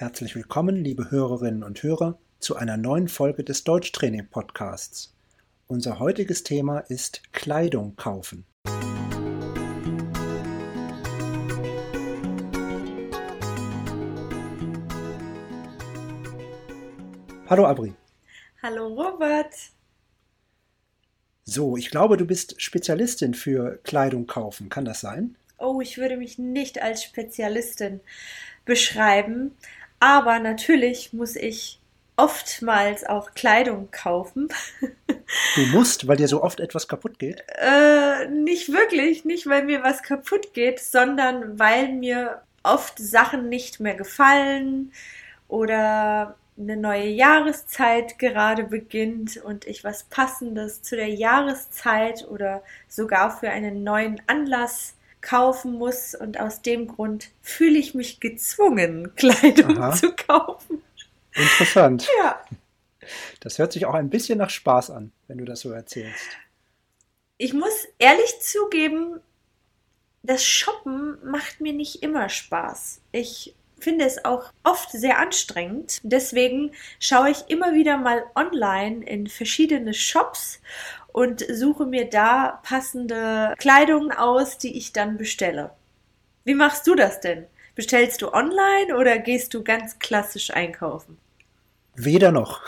Herzlich 0.00 0.36
willkommen, 0.36 0.76
liebe 0.76 1.10
Hörerinnen 1.10 1.64
und 1.64 1.82
Hörer, 1.82 2.20
zu 2.38 2.54
einer 2.54 2.76
neuen 2.76 3.08
Folge 3.08 3.42
des 3.42 3.64
Deutschtraining 3.64 4.28
Podcasts. 4.28 5.12
Unser 5.66 5.98
heutiges 5.98 6.44
Thema 6.44 6.78
ist 6.78 7.32
Kleidung 7.32 7.96
kaufen. 7.96 8.46
Hallo 17.48 17.66
Abri. 17.66 17.92
Hallo 18.62 18.86
Robert. 18.86 19.52
So, 21.42 21.76
ich 21.76 21.90
glaube, 21.90 22.16
du 22.16 22.24
bist 22.24 22.62
Spezialistin 22.62 23.34
für 23.34 23.80
Kleidung 23.82 24.28
kaufen. 24.28 24.68
Kann 24.68 24.84
das 24.84 25.00
sein? 25.00 25.36
Oh, 25.58 25.80
ich 25.80 25.98
würde 25.98 26.16
mich 26.16 26.38
nicht 26.38 26.80
als 26.80 27.02
Spezialistin 27.02 27.98
beschreiben, 28.64 29.56
aber 30.00 30.38
natürlich 30.38 31.12
muss 31.12 31.36
ich 31.36 31.80
oftmals 32.16 33.04
auch 33.04 33.32
Kleidung 33.34 33.90
kaufen. 33.90 34.48
Du 35.56 35.60
musst, 35.76 36.08
weil 36.08 36.16
dir 36.16 36.26
so 36.26 36.42
oft 36.42 36.58
etwas 36.58 36.88
kaputt 36.88 37.18
geht? 37.18 37.44
Äh, 37.58 38.28
nicht 38.28 38.72
wirklich, 38.72 39.26
nicht 39.26 39.46
weil 39.46 39.62
mir 39.62 39.82
was 39.82 40.02
kaputt 40.02 40.54
geht, 40.54 40.80
sondern 40.80 41.58
weil 41.58 41.92
mir 41.92 42.40
oft 42.62 42.98
Sachen 42.98 43.50
nicht 43.50 43.78
mehr 43.78 43.94
gefallen 43.94 44.90
oder 45.46 46.34
eine 46.58 46.78
neue 46.78 47.08
Jahreszeit 47.08 48.18
gerade 48.18 48.64
beginnt 48.64 49.36
und 49.36 49.66
ich 49.66 49.84
was 49.84 50.04
Passendes 50.04 50.82
zu 50.82 50.96
der 50.96 51.08
Jahreszeit 51.08 52.26
oder 52.28 52.62
sogar 52.88 53.38
für 53.38 53.50
einen 53.50 53.84
neuen 53.84 54.20
Anlass 54.26 54.94
kaufen 55.20 55.72
muss 55.72 56.14
und 56.14 56.40
aus 56.40 56.62
dem 56.62 56.86
Grund 56.88 57.30
fühle 57.42 57.78
ich 57.78 57.94
mich 57.94 58.20
gezwungen, 58.20 59.14
Kleidung 59.16 59.78
Aha. 59.78 59.92
zu 59.92 60.14
kaufen. 60.14 60.82
Interessant. 61.34 62.08
Ja. 62.18 62.44
Das 63.40 63.58
hört 63.58 63.72
sich 63.72 63.86
auch 63.86 63.94
ein 63.94 64.10
bisschen 64.10 64.38
nach 64.38 64.50
Spaß 64.50 64.90
an, 64.90 65.12
wenn 65.28 65.38
du 65.38 65.44
das 65.44 65.60
so 65.60 65.70
erzählst. 65.70 66.28
Ich 67.38 67.52
muss 67.54 67.86
ehrlich 67.98 68.40
zugeben, 68.40 69.20
das 70.22 70.44
Shoppen 70.44 71.18
macht 71.24 71.60
mir 71.60 71.72
nicht 71.72 72.02
immer 72.02 72.28
Spaß. 72.28 73.00
Ich 73.12 73.54
finde 73.80 74.04
es 74.04 74.24
auch 74.24 74.52
oft 74.64 74.90
sehr 74.90 75.18
anstrengend. 75.18 76.00
Deswegen 76.02 76.72
schaue 77.00 77.30
ich 77.30 77.44
immer 77.48 77.74
wieder 77.74 77.98
mal 77.98 78.24
online 78.34 79.04
in 79.04 79.26
verschiedene 79.26 79.94
Shops 79.94 80.60
und 81.12 81.44
suche 81.50 81.86
mir 81.86 82.08
da 82.08 82.60
passende 82.62 83.54
Kleidung 83.58 84.12
aus, 84.12 84.58
die 84.58 84.76
ich 84.76 84.92
dann 84.92 85.16
bestelle. 85.16 85.70
Wie 86.44 86.54
machst 86.54 86.86
du 86.86 86.94
das 86.94 87.20
denn? 87.20 87.46
Bestellst 87.74 88.22
du 88.22 88.32
online 88.32 88.96
oder 88.96 89.18
gehst 89.18 89.54
du 89.54 89.62
ganz 89.62 89.98
klassisch 89.98 90.50
einkaufen? 90.50 91.18
Weder 91.94 92.32
noch. 92.32 92.62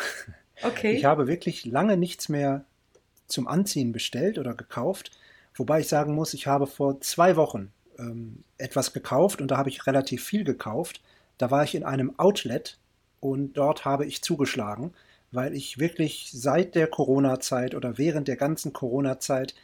Okay. 0.63 0.93
Ich 0.93 1.05
habe 1.05 1.27
wirklich 1.27 1.65
lange 1.65 1.97
nichts 1.97 2.29
mehr 2.29 2.65
zum 3.27 3.49
Anziehen 3.49 3.93
bestellt 3.93 4.39
oder 4.39 4.55
gekauft, 4.55 5.11
wobei 5.55 5.81
ich 5.81 5.89
sagen 5.89 6.15
muss, 6.15 6.35
ich 6.35 6.47
habe 6.47 6.67
vor 6.67 7.01
zwei 7.01 7.37
Wochen 7.37 7.73
ähm, 8.01 8.43
etwas 8.59 8.93
gekauft 8.93 9.41
und 9.41 9.51
da 9.51 9.59
habe 9.59 9.69
ich 9.69 9.87
relativ 9.87 10.25
viel 10.25 10.45
gekauft. 10.45 11.01
Da 11.39 11.51
war 11.51 11.65
ich 11.65 11.75
in 11.75 11.85
einem 11.85 12.19
Outlet 12.19 12.79
und 13.21 13.55
dort 13.55 13.85
habe 13.85 14.07
ich 14.07 14.23
zugeschlagen 14.23 14.93
weil 15.33 15.55
ich 15.55 15.79
wirklich 15.79 16.31
seit 16.33 16.75
der 16.75 16.87
Corona-Zeit 16.87 17.75
oder 17.75 17.99
während 17.99 18.29
der 18.29 18.37
ganzen 18.37 18.73
Corona-Zeit 18.73 19.55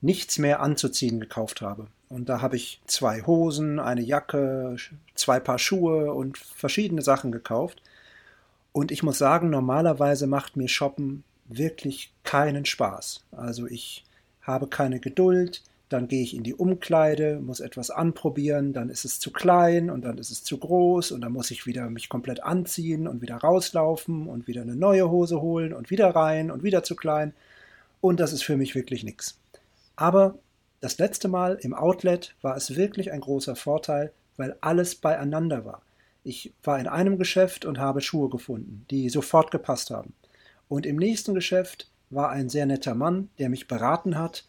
nichts 0.00 0.38
mehr 0.38 0.60
anzuziehen 0.60 1.20
gekauft 1.20 1.62
habe. 1.62 1.86
Und 2.08 2.28
da 2.28 2.42
habe 2.42 2.56
ich 2.56 2.80
zwei 2.86 3.22
Hosen, 3.22 3.80
eine 3.80 4.02
Jacke, 4.02 4.76
zwei 5.14 5.40
Paar 5.40 5.58
Schuhe 5.58 6.12
und 6.12 6.36
verschiedene 6.38 7.02
Sachen 7.02 7.32
gekauft. 7.32 7.82
Und 8.72 8.90
ich 8.90 9.02
muss 9.02 9.18
sagen, 9.18 9.50
normalerweise 9.50 10.26
macht 10.26 10.56
mir 10.56 10.68
Shoppen 10.68 11.24
wirklich 11.46 12.12
keinen 12.22 12.66
Spaß. 12.66 13.24
Also 13.32 13.66
ich 13.66 14.04
habe 14.42 14.66
keine 14.66 15.00
Geduld, 15.00 15.62
dann 15.94 16.08
gehe 16.08 16.22
ich 16.22 16.34
in 16.34 16.42
die 16.42 16.54
Umkleide, 16.54 17.38
muss 17.40 17.60
etwas 17.60 17.90
anprobieren, 17.90 18.72
dann 18.72 18.90
ist 18.90 19.04
es 19.04 19.20
zu 19.20 19.30
klein 19.30 19.90
und 19.90 20.04
dann 20.04 20.18
ist 20.18 20.32
es 20.32 20.42
zu 20.42 20.58
groß 20.58 21.12
und 21.12 21.20
dann 21.20 21.32
muss 21.32 21.52
ich 21.52 21.66
wieder 21.66 21.88
mich 21.88 22.08
komplett 22.08 22.42
anziehen 22.42 23.06
und 23.06 23.22
wieder 23.22 23.36
rauslaufen 23.36 24.26
und 24.26 24.48
wieder 24.48 24.62
eine 24.62 24.74
neue 24.74 25.08
Hose 25.08 25.40
holen 25.40 25.72
und 25.72 25.90
wieder 25.90 26.10
rein 26.10 26.50
und 26.50 26.64
wieder 26.64 26.82
zu 26.82 26.96
klein. 26.96 27.32
Und 28.00 28.18
das 28.18 28.32
ist 28.32 28.42
für 28.42 28.56
mich 28.56 28.74
wirklich 28.74 29.04
nichts. 29.04 29.38
Aber 29.94 30.36
das 30.80 30.98
letzte 30.98 31.28
Mal 31.28 31.58
im 31.60 31.74
Outlet 31.74 32.34
war 32.42 32.56
es 32.56 32.74
wirklich 32.74 33.12
ein 33.12 33.20
großer 33.20 33.54
Vorteil, 33.54 34.12
weil 34.36 34.56
alles 34.60 34.96
beieinander 34.96 35.64
war. 35.64 35.80
Ich 36.24 36.52
war 36.64 36.80
in 36.80 36.88
einem 36.88 37.18
Geschäft 37.18 37.64
und 37.64 37.78
habe 37.78 38.00
Schuhe 38.00 38.28
gefunden, 38.28 38.84
die 38.90 39.08
sofort 39.10 39.52
gepasst 39.52 39.90
haben. 39.90 40.12
Und 40.68 40.86
im 40.86 40.96
nächsten 40.96 41.34
Geschäft 41.34 41.88
war 42.10 42.30
ein 42.30 42.48
sehr 42.48 42.66
netter 42.66 42.96
Mann, 42.96 43.30
der 43.38 43.48
mich 43.48 43.68
beraten 43.68 44.18
hat 44.18 44.44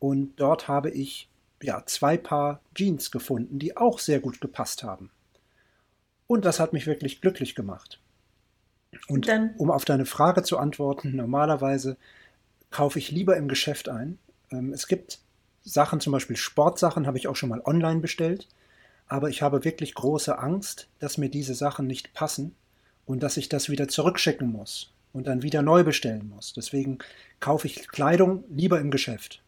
und 0.00 0.40
dort 0.40 0.66
habe 0.66 0.90
ich 0.90 1.28
ja 1.62 1.84
zwei 1.86 2.16
Paar 2.16 2.60
Jeans 2.74 3.12
gefunden, 3.12 3.60
die 3.60 3.76
auch 3.76 4.00
sehr 4.00 4.18
gut 4.18 4.40
gepasst 4.40 4.82
haben. 4.82 5.10
Und 6.26 6.44
das 6.44 6.58
hat 6.58 6.72
mich 6.72 6.86
wirklich 6.86 7.20
glücklich 7.20 7.54
gemacht. 7.54 8.00
Und 9.08 9.28
Dann. 9.28 9.54
um 9.56 9.70
auf 9.70 9.84
deine 9.84 10.06
Frage 10.06 10.42
zu 10.42 10.58
antworten, 10.58 11.14
normalerweise 11.14 11.96
kaufe 12.70 12.98
ich 12.98 13.10
lieber 13.10 13.36
im 13.36 13.46
Geschäft 13.46 13.88
ein. 13.88 14.18
Ähm, 14.50 14.72
es 14.72 14.86
gibt 14.86 15.20
Sachen, 15.62 16.00
zum 16.00 16.12
Beispiel 16.12 16.36
Sportsachen, 16.36 17.06
habe 17.06 17.18
ich 17.18 17.28
auch 17.28 17.36
schon 17.36 17.50
mal 17.50 17.60
online 17.64 18.00
bestellt. 18.00 18.48
Aber 19.06 19.28
ich 19.28 19.42
habe 19.42 19.64
wirklich 19.64 19.94
große 19.94 20.38
Angst, 20.38 20.88
dass 20.98 21.18
mir 21.18 21.28
diese 21.28 21.54
Sachen 21.54 21.86
nicht 21.86 22.14
passen 22.14 22.54
und 23.06 23.22
dass 23.22 23.36
ich 23.36 23.48
das 23.48 23.68
wieder 23.68 23.88
zurückschicken 23.88 24.50
muss 24.50 24.92
und 25.12 25.26
dann 25.26 25.42
wieder 25.42 25.62
neu 25.62 25.84
bestellen 25.84 26.28
muss. 26.28 26.52
Deswegen 26.52 26.98
kaufe 27.40 27.66
ich 27.66 27.88
Kleidung 27.88 28.44
lieber 28.48 28.80
im 28.80 28.90
Geschäft. 28.90 29.42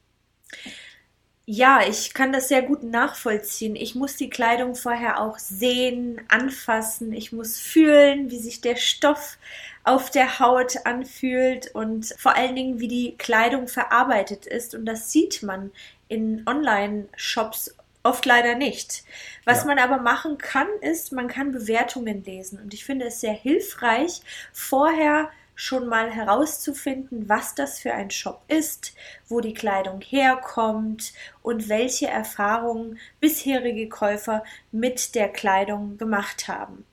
Ja, 1.44 1.80
ich 1.86 2.14
kann 2.14 2.32
das 2.32 2.48
sehr 2.48 2.62
gut 2.62 2.84
nachvollziehen. 2.84 3.74
Ich 3.74 3.96
muss 3.96 4.16
die 4.16 4.30
Kleidung 4.30 4.76
vorher 4.76 5.20
auch 5.20 5.38
sehen, 5.38 6.20
anfassen. 6.28 7.12
Ich 7.12 7.32
muss 7.32 7.58
fühlen, 7.58 8.30
wie 8.30 8.38
sich 8.38 8.60
der 8.60 8.76
Stoff 8.76 9.38
auf 9.82 10.10
der 10.10 10.38
Haut 10.38 10.86
anfühlt 10.86 11.74
und 11.74 12.14
vor 12.16 12.36
allen 12.36 12.54
Dingen, 12.54 12.78
wie 12.78 12.86
die 12.86 13.16
Kleidung 13.18 13.66
verarbeitet 13.66 14.46
ist. 14.46 14.76
Und 14.76 14.86
das 14.86 15.10
sieht 15.10 15.42
man 15.42 15.72
in 16.06 16.44
Online-Shops 16.46 17.74
oft 18.04 18.24
leider 18.24 18.54
nicht. 18.54 19.04
Was 19.44 19.60
ja. 19.60 19.66
man 19.66 19.78
aber 19.80 19.98
machen 19.98 20.38
kann, 20.38 20.68
ist, 20.80 21.12
man 21.12 21.26
kann 21.26 21.52
Bewertungen 21.52 22.22
lesen. 22.24 22.60
Und 22.60 22.72
ich 22.72 22.84
finde 22.84 23.06
es 23.06 23.20
sehr 23.20 23.34
hilfreich, 23.34 24.20
vorher 24.52 25.30
schon 25.62 25.86
mal 25.86 26.10
herauszufinden, 26.10 27.28
was 27.28 27.54
das 27.54 27.78
für 27.78 27.94
ein 27.94 28.10
Shop 28.10 28.42
ist, 28.48 28.94
wo 29.28 29.40
die 29.40 29.54
Kleidung 29.54 30.00
herkommt 30.00 31.12
und 31.40 31.68
welche 31.68 32.08
Erfahrungen 32.08 32.98
bisherige 33.20 33.88
Käufer 33.88 34.42
mit 34.72 35.14
der 35.14 35.28
Kleidung 35.28 35.98
gemacht 35.98 36.48
haben. 36.48 36.84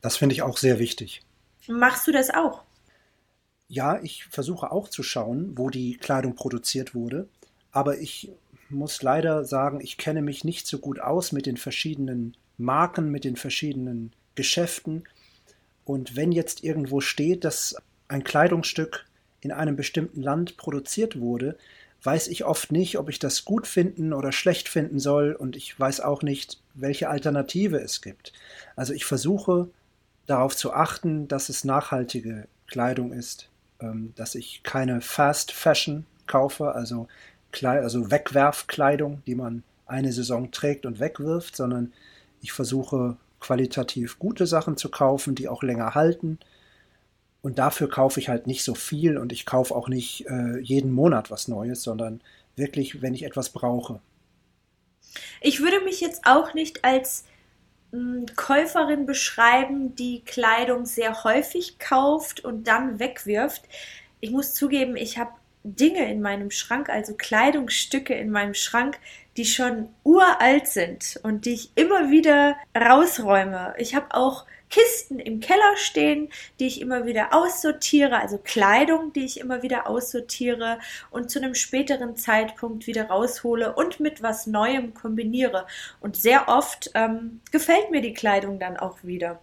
Das 0.00 0.16
finde 0.16 0.34
ich 0.34 0.42
auch 0.42 0.56
sehr 0.56 0.80
wichtig. 0.80 1.22
Machst 1.68 2.08
du 2.08 2.12
das 2.12 2.30
auch? 2.30 2.64
Ja, 3.68 4.00
ich 4.02 4.24
versuche 4.24 4.72
auch 4.72 4.88
zu 4.88 5.04
schauen, 5.04 5.56
wo 5.56 5.70
die 5.70 5.98
Kleidung 5.98 6.34
produziert 6.34 6.96
wurde, 6.96 7.28
aber 7.70 7.98
ich 7.98 8.32
muss 8.70 9.02
leider 9.02 9.44
sagen, 9.44 9.80
ich 9.80 9.98
kenne 9.98 10.20
mich 10.20 10.42
nicht 10.42 10.66
so 10.66 10.78
gut 10.78 10.98
aus 10.98 11.30
mit 11.30 11.46
den 11.46 11.58
verschiedenen 11.58 12.36
Marken, 12.58 13.12
mit 13.12 13.22
den 13.22 13.36
verschiedenen 13.36 14.12
Geschäften 14.34 15.04
und 15.86 16.16
wenn 16.16 16.32
jetzt 16.32 16.64
irgendwo 16.64 17.00
steht, 17.00 17.44
dass 17.44 17.76
ein 18.08 18.24
Kleidungsstück 18.24 19.06
in 19.40 19.52
einem 19.52 19.76
bestimmten 19.76 20.20
Land 20.20 20.56
produziert 20.56 21.18
wurde, 21.18 21.56
weiß 22.02 22.26
ich 22.28 22.44
oft 22.44 22.72
nicht, 22.72 22.98
ob 22.98 23.08
ich 23.08 23.20
das 23.20 23.44
gut 23.44 23.66
finden 23.66 24.12
oder 24.12 24.32
schlecht 24.32 24.68
finden 24.68 24.98
soll 24.98 25.32
und 25.32 25.56
ich 25.56 25.78
weiß 25.78 26.00
auch 26.00 26.22
nicht, 26.22 26.60
welche 26.74 27.08
Alternative 27.08 27.78
es 27.78 28.02
gibt. 28.02 28.32
Also 28.74 28.92
ich 28.92 29.04
versuche 29.04 29.70
darauf 30.26 30.56
zu 30.56 30.72
achten, 30.72 31.28
dass 31.28 31.48
es 31.48 31.64
nachhaltige 31.64 32.48
Kleidung 32.66 33.12
ist, 33.12 33.48
ähm, 33.80 34.12
dass 34.16 34.34
ich 34.34 34.64
keine 34.64 35.00
Fast 35.00 35.52
Fashion 35.52 36.04
kaufe, 36.26 36.74
also, 36.74 37.06
also 37.62 38.10
Wegwerfkleidung, 38.10 39.22
die 39.24 39.36
man 39.36 39.62
eine 39.86 40.12
Saison 40.12 40.50
trägt 40.50 40.84
und 40.84 40.98
wegwirft, 40.98 41.54
sondern 41.54 41.92
ich 42.42 42.52
versuche 42.52 43.16
qualitativ 43.46 44.18
gute 44.18 44.46
Sachen 44.46 44.76
zu 44.76 44.90
kaufen, 44.90 45.36
die 45.36 45.48
auch 45.48 45.62
länger 45.62 45.94
halten. 45.94 46.38
Und 47.42 47.60
dafür 47.60 47.88
kaufe 47.88 48.18
ich 48.18 48.28
halt 48.28 48.48
nicht 48.48 48.64
so 48.64 48.74
viel 48.74 49.16
und 49.18 49.30
ich 49.30 49.46
kaufe 49.46 49.72
auch 49.74 49.88
nicht 49.88 50.26
äh, 50.26 50.58
jeden 50.58 50.90
Monat 50.90 51.30
was 51.30 51.46
Neues, 51.46 51.82
sondern 51.82 52.20
wirklich, 52.56 53.02
wenn 53.02 53.14
ich 53.14 53.22
etwas 53.22 53.50
brauche. 53.50 54.00
Ich 55.40 55.60
würde 55.60 55.80
mich 55.84 56.00
jetzt 56.00 56.26
auch 56.26 56.54
nicht 56.54 56.84
als 56.84 57.24
mh, 57.92 57.98
hm, 58.00 58.26
Käuferin 58.34 59.06
beschreiben, 59.06 59.94
die 59.94 60.22
Kleidung 60.24 60.86
sehr 60.86 61.22
häufig 61.22 61.78
kauft 61.78 62.44
und 62.44 62.64
dann 62.64 62.98
wegwirft. 62.98 63.62
Ich 64.18 64.32
muss 64.32 64.54
zugeben, 64.54 64.96
ich 64.96 65.18
habe 65.18 65.30
Dinge 65.74 66.10
in 66.10 66.22
meinem 66.22 66.50
Schrank, 66.50 66.88
also 66.88 67.14
Kleidungsstücke 67.14 68.14
in 68.14 68.30
meinem 68.30 68.54
Schrank, 68.54 68.98
die 69.36 69.44
schon 69.44 69.88
uralt 70.04 70.68
sind 70.68 71.18
und 71.22 71.44
die 71.44 71.54
ich 71.54 71.70
immer 71.74 72.10
wieder 72.10 72.56
rausräume. 72.74 73.74
Ich 73.78 73.94
habe 73.94 74.14
auch 74.14 74.46
Kisten 74.70 75.18
im 75.18 75.40
Keller 75.40 75.76
stehen, 75.76 76.30
die 76.58 76.66
ich 76.66 76.80
immer 76.80 77.06
wieder 77.06 77.32
aussortiere, 77.32 78.18
also 78.18 78.38
Kleidung, 78.38 79.12
die 79.12 79.24
ich 79.24 79.38
immer 79.38 79.62
wieder 79.62 79.88
aussortiere 79.88 80.78
und 81.10 81.30
zu 81.30 81.38
einem 81.38 81.54
späteren 81.54 82.16
Zeitpunkt 82.16 82.86
wieder 82.86 83.08
raushole 83.08 83.74
und 83.74 84.00
mit 84.00 84.22
was 84.22 84.46
Neuem 84.46 84.94
kombiniere. 84.94 85.66
Und 86.00 86.16
sehr 86.16 86.48
oft 86.48 86.90
ähm, 86.94 87.40
gefällt 87.52 87.90
mir 87.90 88.00
die 88.00 88.14
Kleidung 88.14 88.58
dann 88.58 88.76
auch 88.76 89.02
wieder. 89.02 89.40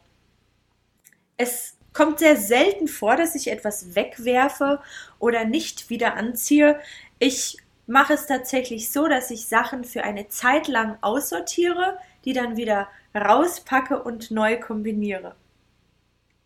Es 1.38 1.78
kommt 1.94 2.20
sehr 2.20 2.36
selten 2.36 2.88
vor, 2.88 3.16
dass 3.16 3.36
ich 3.36 3.50
etwas 3.50 3.96
wegwerfe 3.96 4.82
oder 5.20 5.46
nicht 5.46 5.90
wieder 5.90 6.16
anziehe. 6.16 6.80
Ich 7.20 7.58
mache 7.88 8.14
es 8.14 8.26
tatsächlich 8.26 8.92
so, 8.92 9.08
dass 9.08 9.32
ich 9.32 9.48
Sachen 9.48 9.84
für 9.84 10.04
eine 10.04 10.28
Zeit 10.28 10.68
lang 10.68 10.98
aussortiere, 11.02 11.98
die 12.26 12.34
dann 12.34 12.58
wieder 12.58 12.88
rauspacke 13.16 14.02
und 14.02 14.32
neu 14.32 14.60
kombiniere. 14.60 15.36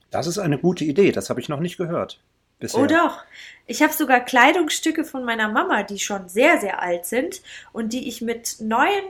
Das 0.09 0.27
ist 0.27 0.37
eine 0.37 0.57
gute 0.57 0.85
Idee, 0.85 1.11
das 1.11 1.29
habe 1.29 1.39
ich 1.39 1.49
noch 1.49 1.59
nicht 1.59 1.77
gehört. 1.77 2.19
Bisher. 2.59 2.81
Oh 2.81 2.85
doch. 2.87 3.23
Ich 3.67 3.83
habe 3.83 3.93
sogar 3.93 4.19
Kleidungsstücke 4.19 5.03
von 5.03 5.23
meiner 5.23 5.47
Mama, 5.47 5.83
die 5.83 5.99
schon 5.99 6.27
sehr, 6.27 6.59
sehr 6.59 6.81
alt 6.81 7.05
sind 7.05 7.41
und 7.71 7.93
die 7.93 8.07
ich 8.07 8.21
mit 8.21 8.57
neuen, 8.59 9.05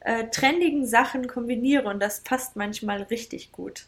äh, 0.00 0.28
trendigen 0.28 0.86
Sachen 0.86 1.26
kombiniere 1.26 1.88
und 1.88 2.00
das 2.00 2.20
passt 2.20 2.56
manchmal 2.56 3.02
richtig 3.02 3.52
gut. 3.52 3.86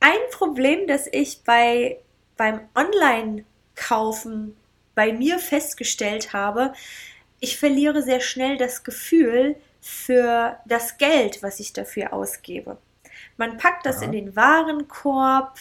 Ein 0.00 0.18
Problem, 0.32 0.86
das 0.86 1.06
ich 1.12 1.42
bei, 1.44 1.98
beim 2.36 2.60
Online-Kaufen 2.74 4.56
bei 4.94 5.12
mir 5.12 5.38
festgestellt 5.38 6.32
habe, 6.32 6.72
ich 7.38 7.58
verliere 7.58 8.02
sehr 8.02 8.20
schnell 8.20 8.56
das 8.56 8.82
Gefühl 8.82 9.56
für 9.80 10.58
das 10.66 10.98
Geld, 10.98 11.42
was 11.42 11.60
ich 11.60 11.72
dafür 11.72 12.12
ausgebe. 12.12 12.76
Man 13.36 13.56
packt 13.56 13.86
das 13.86 13.98
Aha. 13.98 14.06
in 14.06 14.12
den 14.12 14.36
Warenkorb 14.36 15.58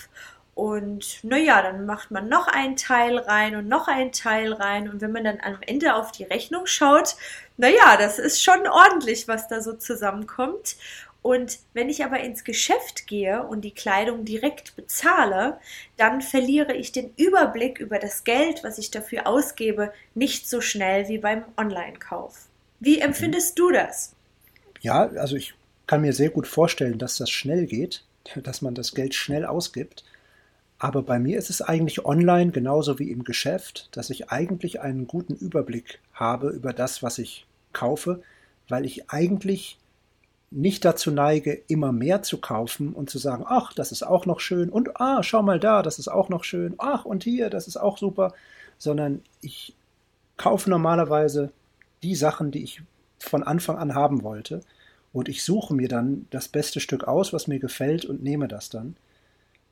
und 0.59 1.23
naja, 1.23 1.61
dann 1.61 1.85
macht 1.85 2.11
man 2.11 2.27
noch 2.27 2.47
ein 2.47 2.75
Teil 2.75 3.17
rein 3.17 3.55
und 3.55 3.69
noch 3.69 3.87
ein 3.87 4.11
Teil 4.11 4.51
rein. 4.51 4.89
Und 4.89 4.99
wenn 4.99 5.13
man 5.13 5.23
dann 5.23 5.39
am 5.41 5.57
Ende 5.65 5.95
auf 5.95 6.11
die 6.11 6.25
Rechnung 6.25 6.65
schaut, 6.65 7.15
naja, 7.55 7.95
das 7.97 8.19
ist 8.19 8.43
schon 8.43 8.67
ordentlich, 8.67 9.29
was 9.29 9.47
da 9.47 9.61
so 9.61 9.71
zusammenkommt. 9.71 10.75
Und 11.21 11.59
wenn 11.73 11.89
ich 11.89 12.05
aber 12.05 12.21
ins 12.21 12.43
Geschäft 12.43 13.05
gehe 13.05 13.43
und 13.43 13.61
die 13.61 13.73
Kleidung 13.73 14.23
direkt 14.23 14.75
bezahle, 14.75 15.59
dann 15.97 16.21
verliere 16.21 16.73
ich 16.73 16.91
den 16.91 17.11
Überblick 17.17 17.79
über 17.79 17.99
das 17.99 18.23
Geld, 18.23 18.63
was 18.63 18.77
ich 18.77 18.89
dafür 18.89 19.27
ausgebe, 19.27 19.91
nicht 20.15 20.49
so 20.49 20.61
schnell 20.61 21.09
wie 21.09 21.17
beim 21.17 21.43
Online-Kauf. 21.57 22.47
Wie 22.79 22.99
empfindest 22.99 23.59
du 23.59 23.71
das? 23.71 24.15
Ja, 24.79 25.09
also 25.09 25.35
ich 25.35 25.53
kann 25.87 26.01
mir 26.01 26.13
sehr 26.13 26.29
gut 26.29 26.47
vorstellen, 26.47 26.97
dass 26.97 27.17
das 27.17 27.29
schnell 27.29 27.65
geht, 27.65 28.05
dass 28.43 28.61
man 28.61 28.75
das 28.75 28.93
Geld 28.93 29.13
schnell 29.13 29.45
ausgibt. 29.45 30.05
Aber 30.77 31.01
bei 31.01 31.19
mir 31.19 31.37
ist 31.37 31.49
es 31.49 31.61
eigentlich 31.61 32.05
online 32.05 32.51
genauso 32.51 32.99
wie 32.99 33.11
im 33.11 33.25
Geschäft, 33.25 33.89
dass 33.91 34.09
ich 34.09 34.29
eigentlich 34.29 34.79
einen 34.79 35.07
guten 35.07 35.35
Überblick 35.35 35.99
habe 36.13 36.51
über 36.51 36.71
das, 36.71 37.03
was 37.03 37.17
ich 37.17 37.45
kaufe, 37.73 38.23
weil 38.69 38.85
ich 38.85 39.09
eigentlich 39.09 39.77
nicht 40.51 40.83
dazu 40.83 41.11
neige, 41.11 41.53
immer 41.67 41.91
mehr 41.91 42.23
zu 42.23 42.39
kaufen 42.39 42.93
und 42.93 43.09
zu 43.09 43.19
sagen, 43.19 43.45
ach, 43.47 43.73
das 43.73 43.91
ist 43.91 44.03
auch 44.03 44.25
noch 44.25 44.39
schön 44.39 44.69
und 44.69 44.99
ah, 44.99 45.21
schau 45.21 45.43
mal 45.43 45.59
da, 45.59 45.83
das 45.83 45.99
ist 45.99 46.07
auch 46.07 46.29
noch 46.29 46.43
schön, 46.43 46.75
ach, 46.77 47.05
und 47.05 47.23
hier, 47.23 47.49
das 47.49 47.67
ist 47.67 47.77
auch 47.77 47.97
super, 47.97 48.33
sondern 48.77 49.21
ich 49.41 49.75
kaufe 50.37 50.69
normalerweise 50.69 51.51
die 52.01 52.15
Sachen, 52.15 52.51
die 52.51 52.63
ich 52.63 52.81
von 53.19 53.43
Anfang 53.43 53.77
an 53.77 53.93
haben 53.93 54.23
wollte 54.23 54.61
und 55.13 55.29
ich 55.29 55.43
suche 55.43 55.73
mir 55.73 55.87
dann 55.87 56.27
das 56.29 56.47
beste 56.47 56.79
Stück 56.79 57.03
aus, 57.03 57.33
was 57.33 57.47
mir 57.47 57.59
gefällt 57.59 58.05
und 58.05 58.23
nehme 58.23 58.47
das 58.47 58.69
dann. 58.69 58.95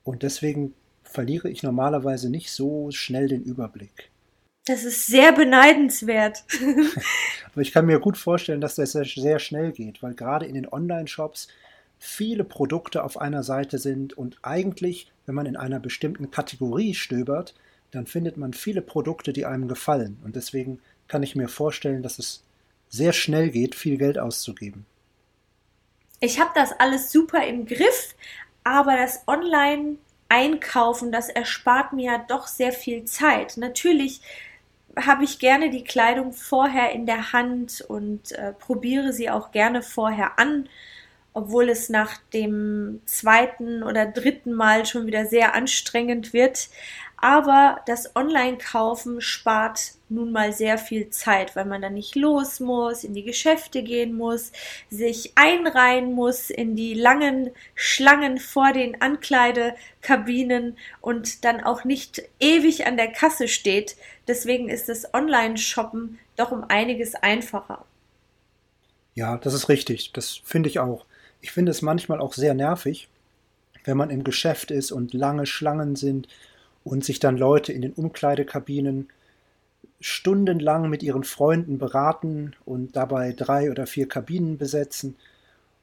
Und 0.03 0.23
deswegen 0.23 0.73
verliere 1.03 1.50
ich 1.50 1.63
normalerweise 1.63 2.30
nicht 2.30 2.51
so 2.51 2.91
schnell 2.91 3.27
den 3.27 3.44
Überblick. 3.44 4.09
Das 4.68 4.84
ist 4.84 5.08
sehr 5.08 5.31
beneidenswert. 5.31 6.44
Aber 7.52 7.62
ich 7.62 7.72
kann 7.72 7.86
mir 7.86 8.00
gut 8.00 8.18
vorstellen, 8.18 8.60
dass 8.60 8.75
das 8.75 8.92
sehr 8.92 9.40
schnell 9.40 9.72
geht, 9.72 10.04
weil 10.04 10.14
gerade 10.14 10.46
in 10.46 10.56
den 10.56 10.68
Online-Shops 10.68 11.48
viele 12.00 12.44
Produkte 12.44 13.04
auf 13.04 13.18
einer 13.19 13.44
Seite 13.44 13.78
sind 13.78 14.18
und 14.18 14.38
eigentlich, 14.42 15.10
wenn 15.25 15.36
man 15.36 15.46
in 15.46 15.56
einer 15.56 15.80
bestimmten 15.80 16.31
Kategorie 16.31 16.94
stöbert, 16.94 17.56
dann 17.92 18.06
findet 18.06 18.36
man 18.36 18.54
viele 18.54 18.81
Produkte, 18.81 19.31
die 19.31 19.46
einem 19.46 19.69
gefallen. 19.69 20.19
Und 20.24 20.36
deswegen 20.36 20.80
kann 21.08 21.24
ich 21.24 21.36
mir 21.36 21.48
vorstellen, 21.48 22.04
dass 22.04 22.19
es 22.19 22.44
sehr 22.90 23.14
schnell 23.14 23.50
geht, 23.50 23.74
viel 23.74 23.98
Geld 23.98 24.19
auszugeben. 24.19 24.86
Ich 26.19 26.40
habe 26.40 26.52
das 26.56 26.74
alles 26.80 27.12
super 27.12 27.46
im 27.46 27.66
Griff, 27.66 28.16
aber 28.64 28.98
das 28.98 29.24
Online-Einkaufen, 29.28 31.12
das 31.12 31.30
erspart 31.30 31.94
mir 31.94 32.12
ja 32.12 32.25
doch 32.28 32.48
sehr 32.48 32.74
viel 32.74 33.06
Zeit. 33.06 33.56
Natürlich 33.56 34.22
habe 35.05 35.23
ich 35.23 35.39
gerne 35.39 35.69
die 35.69 35.83
Kleidung 35.83 36.33
vorher 36.33 36.91
in 36.91 37.05
der 37.05 37.33
Hand 37.33 37.81
und 37.88 38.31
äh, 38.31 38.53
probiere 38.53 39.13
sie 39.13 39.29
auch 39.29 39.51
gerne 39.51 39.81
vorher 39.81 40.39
an, 40.39 40.67
obwohl 41.33 41.69
es 41.69 41.89
nach 41.89 42.17
dem 42.33 43.01
zweiten 43.05 43.83
oder 43.83 44.05
dritten 44.05 44.53
Mal 44.53 44.85
schon 44.85 45.05
wieder 45.05 45.25
sehr 45.25 45.53
anstrengend 45.53 46.33
wird. 46.33 46.69
Aber 47.19 47.81
das 47.88 48.16
Online-Kaufen 48.16 49.22
spart 49.22 49.94
nun 50.08 50.31
mal 50.31 50.54
sehr 50.54 50.78
viel 50.78 51.10
Zeit, 51.10 51.56
weil 51.56 51.66
man 51.66 51.81
dann 51.81 51.96
nicht 51.96 52.16
los 52.16 52.60
muss, 52.60 53.04
in 53.04 53.16
die 53.16 53.24
Geschäfte 53.24 53.81
gehen 53.81 54.16
muss, 54.16 54.52
sich 54.92 55.31
einreihen 55.36 56.14
muss 56.14 56.52
in 56.52 56.75
die 56.75 56.94
langen 56.94 57.50
Schlangen 57.74 58.38
vor 58.38 58.72
den 58.72 59.02
Ankleidekabinen 59.02 60.78
und 61.02 61.44
dann 61.44 61.64
auch 61.64 61.84
nicht 61.86 62.22
ewig 62.40 62.86
an 62.86 62.98
der 62.98 63.12
Kasse 63.12 63.48
steht. 63.48 63.98
Deswegen 64.28 64.69
ist 64.69 64.88
das 64.88 65.12
Online-Shoppen 65.12 66.19
doch 66.36 66.52
um 66.52 66.66
einiges 66.66 67.16
einfacher. 67.16 67.84
Ja, 69.16 69.38
das 69.38 69.56
ist 69.56 69.69
richtig. 69.69 70.14
Das 70.14 70.40
finde 70.44 70.69
ich 70.69 70.78
auch. 70.78 71.08
Ich 71.42 71.52
finde 71.52 71.72
es 71.72 71.81
manchmal 71.81 72.22
auch 72.22 72.34
sehr 72.34 72.54
nervig, 72.54 73.10
wenn 73.86 73.98
man 73.98 74.12
im 74.12 74.24
Geschäft 74.24 74.69
ist 74.69 74.92
und 74.92 75.16
lange 75.16 75.48
Schlangen 75.48 75.96
sind 75.96 76.28
und 76.88 77.04
sich 77.04 77.19
dann 77.19 77.38
Leute 77.38 77.74
in 77.74 77.81
den 77.81 77.94
Umkleidekabinen 77.94 79.10
stundenlang 80.00 80.89
mit 80.89 81.04
ihren 81.04 81.24
Freunden 81.24 81.78
beraten 81.78 82.56
und 82.66 82.95
dabei 82.95 83.34
drei 83.34 83.72
oder 83.72 83.88
vier 83.88 84.07
Kabinen 84.07 84.57
besetzen. 84.57 85.16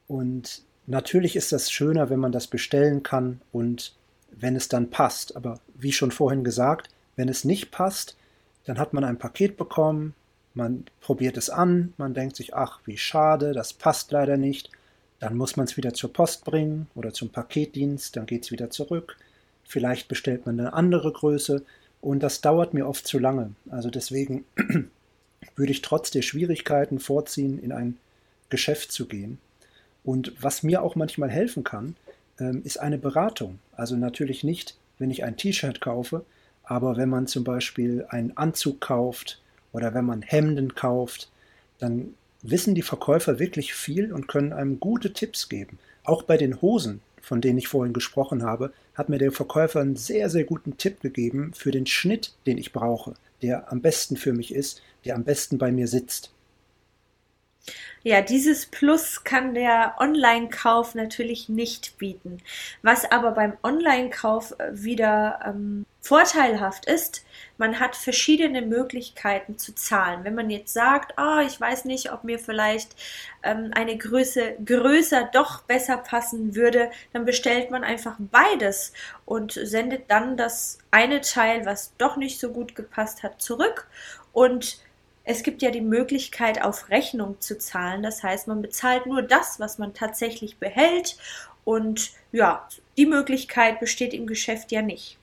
Und 0.07 0.63
natürlich 0.87 1.35
ist 1.35 1.51
das 1.51 1.71
schöner, 1.71 2.09
wenn 2.09 2.19
man 2.19 2.31
das 2.31 2.47
bestellen 2.47 3.03
kann 3.03 3.41
und 3.51 3.93
wenn 4.31 4.55
es 4.55 4.67
dann 4.67 4.89
passt. 4.89 5.35
Aber 5.35 5.59
wie 5.75 5.91
schon 5.91 6.11
vorhin 6.11 6.43
gesagt, 6.43 6.89
wenn 7.15 7.29
es 7.29 7.43
nicht 7.43 7.71
passt, 7.71 8.15
dann 8.65 8.79
hat 8.79 8.93
man 8.93 9.03
ein 9.03 9.19
Paket 9.19 9.57
bekommen, 9.57 10.13
man 10.53 10.85
probiert 11.01 11.37
es 11.37 11.49
an, 11.49 11.93
man 11.97 12.13
denkt 12.13 12.37
sich, 12.37 12.55
ach, 12.55 12.79
wie 12.85 12.97
schade, 12.97 13.51
das 13.51 13.73
passt 13.73 14.11
leider 14.11 14.37
nicht. 14.37 14.71
Dann 15.19 15.35
muss 15.35 15.57
man 15.57 15.65
es 15.65 15.75
wieder 15.75 15.93
zur 15.93 16.13
Post 16.13 16.45
bringen 16.45 16.87
oder 16.95 17.13
zum 17.13 17.29
Paketdienst, 17.29 18.15
dann 18.15 18.25
geht 18.25 18.45
es 18.45 18.51
wieder 18.51 18.69
zurück. 18.69 19.17
Vielleicht 19.65 20.07
bestellt 20.07 20.45
man 20.45 20.59
eine 20.59 20.73
andere 20.73 21.11
Größe 21.11 21.63
und 22.01 22.21
das 22.21 22.41
dauert 22.41 22.73
mir 22.73 22.87
oft 22.87 23.07
zu 23.07 23.19
lange. 23.19 23.51
Also 23.69 23.89
deswegen 23.89 24.45
würde 25.55 25.71
ich 25.71 25.81
trotz 25.81 26.11
der 26.11 26.21
Schwierigkeiten 26.21 26.99
vorziehen, 26.99 27.59
in 27.59 27.71
ein 27.71 27.97
Geschäft 28.49 28.91
zu 28.91 29.07
gehen. 29.07 29.39
Und 30.03 30.33
was 30.39 30.61
mir 30.61 30.83
auch 30.83 30.95
manchmal 30.95 31.29
helfen 31.29 31.63
kann, 31.63 31.95
ähm, 32.39 32.61
ist 32.63 32.79
eine 32.79 32.99
Beratung. 32.99 33.59
Also 33.75 33.95
natürlich 33.95 34.43
nicht, 34.43 34.77
wenn 34.99 35.09
ich 35.09 35.23
ein 35.23 35.35
T-Shirt 35.35 35.81
kaufe, 35.81 36.23
aber 36.63 36.95
wenn 36.97 37.09
man 37.09 37.27
zum 37.27 37.43
Beispiel 37.43 38.05
einen 38.09 38.37
Anzug 38.37 38.81
kauft 38.81 39.41
oder 39.71 39.93
wenn 39.93 40.05
man 40.05 40.21
Hemden 40.21 40.75
kauft, 40.75 41.29
dann 41.79 42.13
wissen 42.41 42.75
die 42.75 42.81
Verkäufer 42.81 43.39
wirklich 43.39 43.73
viel 43.73 44.13
und 44.13 44.27
können 44.27 44.53
einem 44.53 44.79
gute 44.79 45.13
Tipps 45.13 45.49
geben. 45.49 45.79
Auch 46.03 46.23
bei 46.23 46.37
den 46.37 46.61
Hosen 46.61 47.01
von 47.25 47.41
denen 47.41 47.57
ich 47.57 47.67
vorhin 47.67 47.93
gesprochen 47.93 48.43
habe, 48.43 48.71
hat 48.93 49.09
mir 49.09 49.17
der 49.17 49.31
Verkäufer 49.31 49.81
einen 49.81 49.95
sehr, 49.95 50.29
sehr 50.29 50.43
guten 50.43 50.77
Tipp 50.77 51.01
gegeben 51.01 51.53
für 51.55 51.71
den 51.71 51.87
Schnitt, 51.87 52.33
den 52.45 52.59
ich 52.59 52.71
brauche, 52.71 53.15
der 53.41 53.71
am 53.71 53.81
besten 53.81 54.15
für 54.15 54.31
mich 54.31 54.53
ist, 54.53 54.83
der 55.05 55.15
am 55.15 55.23
besten 55.23 55.57
bei 55.57 55.71
mir 55.71 55.87
sitzt. 55.87 56.31
Ja, 58.03 58.21
dieses 58.21 58.67
Plus 58.67 59.23
kann 59.23 59.55
der 59.55 59.95
Online-Kauf 59.97 60.93
natürlich 60.93 61.49
nicht 61.49 61.97
bieten. 61.97 62.37
Was 62.83 63.09
aber 63.11 63.31
beim 63.31 63.53
Online-Kauf 63.63 64.53
äh, 64.59 64.69
wieder 64.73 65.39
ähm, 65.43 65.87
vorteilhaft 66.05 66.85
ist, 66.85 67.25
man 67.57 67.79
hat 67.79 67.95
verschiedene 67.95 68.61
Möglichkeiten 68.61 69.57
zu 69.57 69.73
zahlen. 69.73 70.23
Wenn 70.23 70.35
man 70.35 70.49
jetzt 70.49 70.73
sagt, 70.73 71.15
oh, 71.17 71.39
ich 71.45 71.59
weiß 71.59 71.85
nicht, 71.85 72.11
ob 72.11 72.23
mir 72.23 72.37
vielleicht 72.37 72.95
ähm, 73.43 73.71
eine 73.73 73.97
Größe 73.97 74.55
größer 74.63 75.29
doch 75.33 75.61
besser 75.63 75.97
passen 75.97 76.55
würde, 76.55 76.91
dann 77.13 77.25
bestellt 77.25 77.71
man 77.71 77.83
einfach 77.83 78.17
beides 78.19 78.93
und 79.25 79.53
sendet 79.53 80.11
dann 80.11 80.37
das 80.37 80.77
eine 80.91 81.21
Teil, 81.21 81.65
was 81.65 81.93
doch 81.97 82.17
nicht 82.17 82.39
so 82.39 82.51
gut 82.51 82.75
gepasst 82.75 83.23
hat, 83.23 83.41
zurück 83.41 83.87
und 84.31 84.79
es 85.23 85.41
gibt 85.41 85.63
ja 85.63 85.71
die 85.71 85.81
Möglichkeit, 85.81 86.61
auf 86.61 86.89
Rechnung 86.89 87.41
zu 87.41 87.57
zahlen. 87.57 88.03
Das 88.03 88.21
heißt, 88.21 88.47
man 88.47 88.61
bezahlt 88.61 89.07
nur 89.07 89.23
das, 89.23 89.59
was 89.59 89.79
man 89.79 89.95
tatsächlich 89.95 90.57
behält. 90.57 91.17
Und 91.63 92.11
ja, 92.31 92.67
die 92.95 93.07
Möglichkeit 93.07 93.79
besteht 93.79 94.13
im 94.13 94.27
Geschäft 94.27 94.71
ja 94.71 94.83
nicht. 94.83 95.17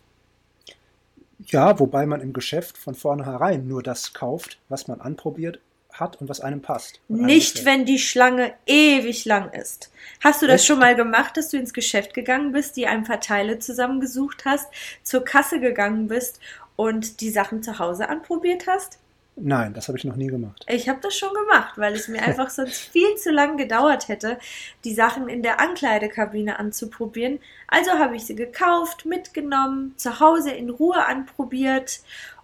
Ja, 1.46 1.78
wobei 1.78 2.06
man 2.06 2.20
im 2.20 2.32
Geschäft 2.32 2.78
von 2.78 2.94
vornherein 2.94 3.66
nur 3.66 3.82
das 3.82 4.12
kauft, 4.12 4.58
was 4.68 4.88
man 4.88 5.00
anprobiert 5.00 5.61
hat 5.92 6.20
und 6.20 6.28
was 6.28 6.40
einem 6.40 6.62
passt. 6.62 7.00
Nicht, 7.08 7.58
einem 7.58 7.66
wenn 7.66 7.84
die 7.84 7.99
Schlange 7.99 8.54
ewig 8.66 9.25
lang 9.25 9.52
ist. 9.52 9.90
Hast 10.20 10.42
du 10.42 10.46
das 10.46 10.62
Echt? 10.62 10.66
schon 10.66 10.78
mal 10.78 10.94
gemacht, 10.94 11.37
dass 11.37 11.50
du 11.50 11.58
ins 11.58 11.75
Geschäft 11.75 12.14
gegangen 12.14 12.52
bist, 12.52 12.76
die 12.76 12.87
ein 12.87 13.04
paar 13.04 13.20
Teile 13.20 13.58
zusammengesucht 13.58 14.44
hast, 14.44 14.68
zur 15.02 15.25
Kasse 15.25 15.61
gegangen 15.61 16.08
bist 16.08 16.40
und 16.76 17.20
die 17.20 17.30
Sachen 17.30 17.62
zu 17.62 17.78
Hause 17.78 18.08
anprobiert 18.08 18.66
hast? 18.66 18.99
Nein, 19.36 19.72
das 19.72 19.88
habe 19.88 19.96
ich 19.96 20.04
noch 20.04 20.16
nie 20.16 20.26
gemacht. 20.26 20.64
Ich 20.68 20.88
habe 20.88 21.00
das 21.00 21.16
schon 21.16 21.32
gemacht, 21.32 21.78
weil 21.78 21.94
es 21.94 22.08
mir 22.08 22.22
einfach 22.22 22.50
sonst 22.50 22.78
viel 22.78 23.16
zu 23.16 23.30
lang 23.30 23.56
gedauert 23.56 24.08
hätte, 24.08 24.38
die 24.84 24.94
Sachen 24.94 25.28
in 25.28 25.42
der 25.42 25.60
Ankleidekabine 25.60 26.58
anzuprobieren. 26.58 27.38
Also 27.66 27.92
habe 27.92 28.16
ich 28.16 28.26
sie 28.26 28.36
gekauft, 28.36 29.06
mitgenommen, 29.06 29.94
zu 29.96 30.20
Hause 30.20 30.50
in 30.50 30.70
Ruhe 30.70 31.06
anprobiert 31.06 32.00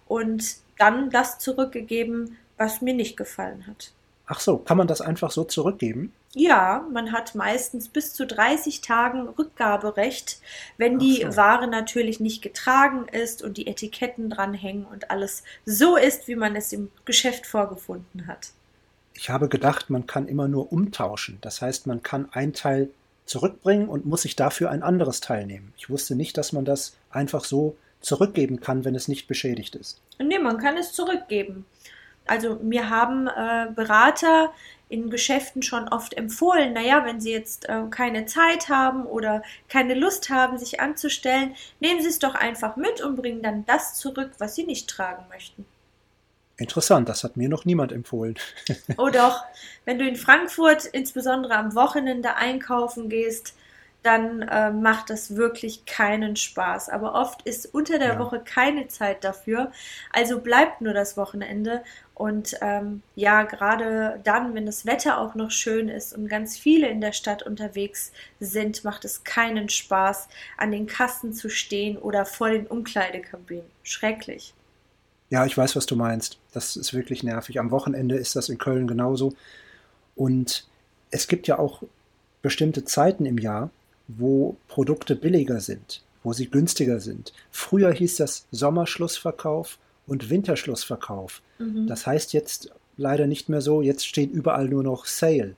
und 0.07 0.57
dann 0.77 1.09
das 1.09 1.39
zurückgegeben, 1.39 2.37
was 2.57 2.81
mir 2.81 2.93
nicht 2.93 3.17
gefallen 3.17 3.67
hat. 3.67 3.93
Ach 4.31 4.39
so, 4.39 4.59
kann 4.59 4.77
man 4.77 4.85
das 4.85 5.01
einfach 5.01 5.31
so 5.31 5.43
zurückgeben? 5.43 6.13
Ja, 6.35 6.85
man 6.93 7.11
hat 7.11 7.33
meistens 7.33 7.89
bis 7.89 8.13
zu 8.13 8.27
30 8.27 8.81
Tagen 8.81 9.27
Rückgaberecht, 9.27 10.39
wenn 10.77 10.99
die 10.99 11.23
so. 11.23 11.35
Ware 11.35 11.65
natürlich 11.65 12.19
nicht 12.19 12.43
getragen 12.43 13.07
ist 13.07 13.41
und 13.41 13.57
die 13.57 13.65
Etiketten 13.65 14.29
dranhängen 14.29 14.85
und 14.85 15.09
alles 15.09 15.43
so 15.65 15.97
ist, 15.97 16.27
wie 16.27 16.35
man 16.35 16.55
es 16.55 16.71
im 16.71 16.91
Geschäft 17.05 17.47
vorgefunden 17.47 18.27
hat. 18.27 18.51
Ich 19.15 19.31
habe 19.31 19.49
gedacht, 19.49 19.89
man 19.89 20.05
kann 20.05 20.27
immer 20.27 20.47
nur 20.47 20.71
umtauschen. 20.71 21.39
Das 21.41 21.63
heißt, 21.63 21.87
man 21.87 22.03
kann 22.03 22.29
ein 22.31 22.53
Teil 22.53 22.91
zurückbringen 23.25 23.89
und 23.89 24.05
muss 24.05 24.21
sich 24.21 24.35
dafür 24.35 24.69
ein 24.69 24.83
anderes 24.83 25.21
Teil 25.21 25.47
nehmen. 25.47 25.73
Ich 25.75 25.89
wusste 25.89 26.15
nicht, 26.15 26.37
dass 26.37 26.53
man 26.53 26.65
das 26.65 26.95
einfach 27.09 27.43
so 27.43 27.75
zurückgeben 27.99 28.59
kann, 28.59 28.85
wenn 28.85 28.93
es 28.93 29.07
nicht 29.07 29.27
beschädigt 29.27 29.75
ist. 29.75 29.99
Nee, 30.19 30.37
man 30.37 30.59
kann 30.59 30.77
es 30.77 30.93
zurückgeben. 30.93 31.65
Also 32.29 32.59
mir 32.61 32.89
haben 32.89 33.27
äh, 33.27 33.67
Berater 33.73 34.53
in 34.87 35.09
Geschäften 35.09 35.63
schon 35.63 35.87
oft 35.87 36.15
empfohlen, 36.15 36.73
naja, 36.73 37.03
wenn 37.05 37.19
Sie 37.19 37.31
jetzt 37.31 37.67
äh, 37.69 37.83
keine 37.89 38.25
Zeit 38.25 38.69
haben 38.69 39.05
oder 39.05 39.43
keine 39.67 39.95
Lust 39.95 40.29
haben, 40.29 40.57
sich 40.57 40.79
anzustellen, 40.79 41.55
nehmen 41.79 42.01
Sie 42.01 42.07
es 42.07 42.19
doch 42.19 42.35
einfach 42.35 42.75
mit 42.75 43.01
und 43.01 43.15
bringen 43.15 43.41
dann 43.41 43.65
das 43.65 43.95
zurück, 43.95 44.31
was 44.37 44.55
Sie 44.55 44.63
nicht 44.63 44.89
tragen 44.89 45.25
möchten. 45.29 45.65
Interessant, 46.57 47.07
das 47.09 47.23
hat 47.23 47.37
mir 47.37 47.49
noch 47.49 47.65
niemand 47.65 47.91
empfohlen. 47.91 48.35
oh 48.97 49.09
doch, 49.09 49.43
wenn 49.85 49.97
du 49.97 50.07
in 50.07 50.15
Frankfurt 50.15 50.85
insbesondere 50.85 51.55
am 51.55 51.73
Wochenende 51.73 52.35
einkaufen 52.35 53.09
gehst, 53.09 53.55
dann 54.03 54.41
äh, 54.43 54.71
macht 54.71 55.09
das 55.09 55.35
wirklich 55.35 55.85
keinen 55.85 56.35
Spaß. 56.35 56.89
Aber 56.89 57.15
oft 57.15 57.41
ist 57.43 57.73
unter 57.73 57.99
der 57.99 58.13
ja. 58.13 58.19
Woche 58.19 58.39
keine 58.39 58.87
Zeit 58.87 59.23
dafür. 59.23 59.71
Also 60.13 60.39
bleibt 60.39 60.81
nur 60.81 60.93
das 60.93 61.17
Wochenende. 61.17 61.83
Und 62.15 62.55
ähm, 62.61 63.01
ja, 63.15 63.43
gerade 63.43 64.19
dann, 64.23 64.53
wenn 64.53 64.65
das 64.65 64.85
Wetter 64.85 65.19
auch 65.19 65.35
noch 65.35 65.51
schön 65.51 65.89
ist 65.89 66.13
und 66.13 66.27
ganz 66.27 66.57
viele 66.57 66.87
in 66.87 67.01
der 67.01 67.13
Stadt 67.13 67.43
unterwegs 67.43 68.11
sind, 68.39 68.83
macht 68.83 69.05
es 69.05 69.23
keinen 69.23 69.69
Spaß, 69.69 70.27
an 70.57 70.71
den 70.71 70.87
Kassen 70.87 71.33
zu 71.33 71.49
stehen 71.49 71.97
oder 71.97 72.25
vor 72.25 72.49
den 72.49 72.67
Umkleidekabinen. 72.67 73.65
Schrecklich. 73.83 74.53
Ja, 75.29 75.45
ich 75.45 75.57
weiß, 75.57 75.75
was 75.75 75.85
du 75.85 75.95
meinst. 75.95 76.39
Das 76.53 76.75
ist 76.75 76.93
wirklich 76.93 77.23
nervig. 77.23 77.59
Am 77.59 77.71
Wochenende 77.71 78.15
ist 78.15 78.35
das 78.35 78.49
in 78.49 78.57
Köln 78.57 78.87
genauso. 78.87 79.33
Und 80.15 80.67
es 81.11 81.27
gibt 81.27 81.47
ja 81.47 81.59
auch 81.59 81.83
bestimmte 82.41 82.83
Zeiten 82.85 83.25
im 83.25 83.37
Jahr, 83.37 83.69
wo 84.17 84.57
Produkte 84.67 85.15
billiger 85.15 85.61
sind, 85.61 86.03
wo 86.23 86.33
sie 86.33 86.49
günstiger 86.49 86.99
sind. 86.99 87.31
Früher 87.51 87.93
hieß 87.93 88.17
das 88.17 88.47
Sommerschlussverkauf 88.51 89.77
und 90.07 90.29
Winterschlussverkauf. 90.29 91.41
Mhm. 91.59 91.87
Das 91.87 92.07
heißt 92.07 92.33
jetzt 92.33 92.71
leider 92.97 93.27
nicht 93.27 93.47
mehr 93.47 93.61
so, 93.61 93.81
jetzt 93.81 94.05
steht 94.05 94.31
überall 94.31 94.67
nur 94.67 94.83
noch 94.83 95.05
Sale. 95.05 95.55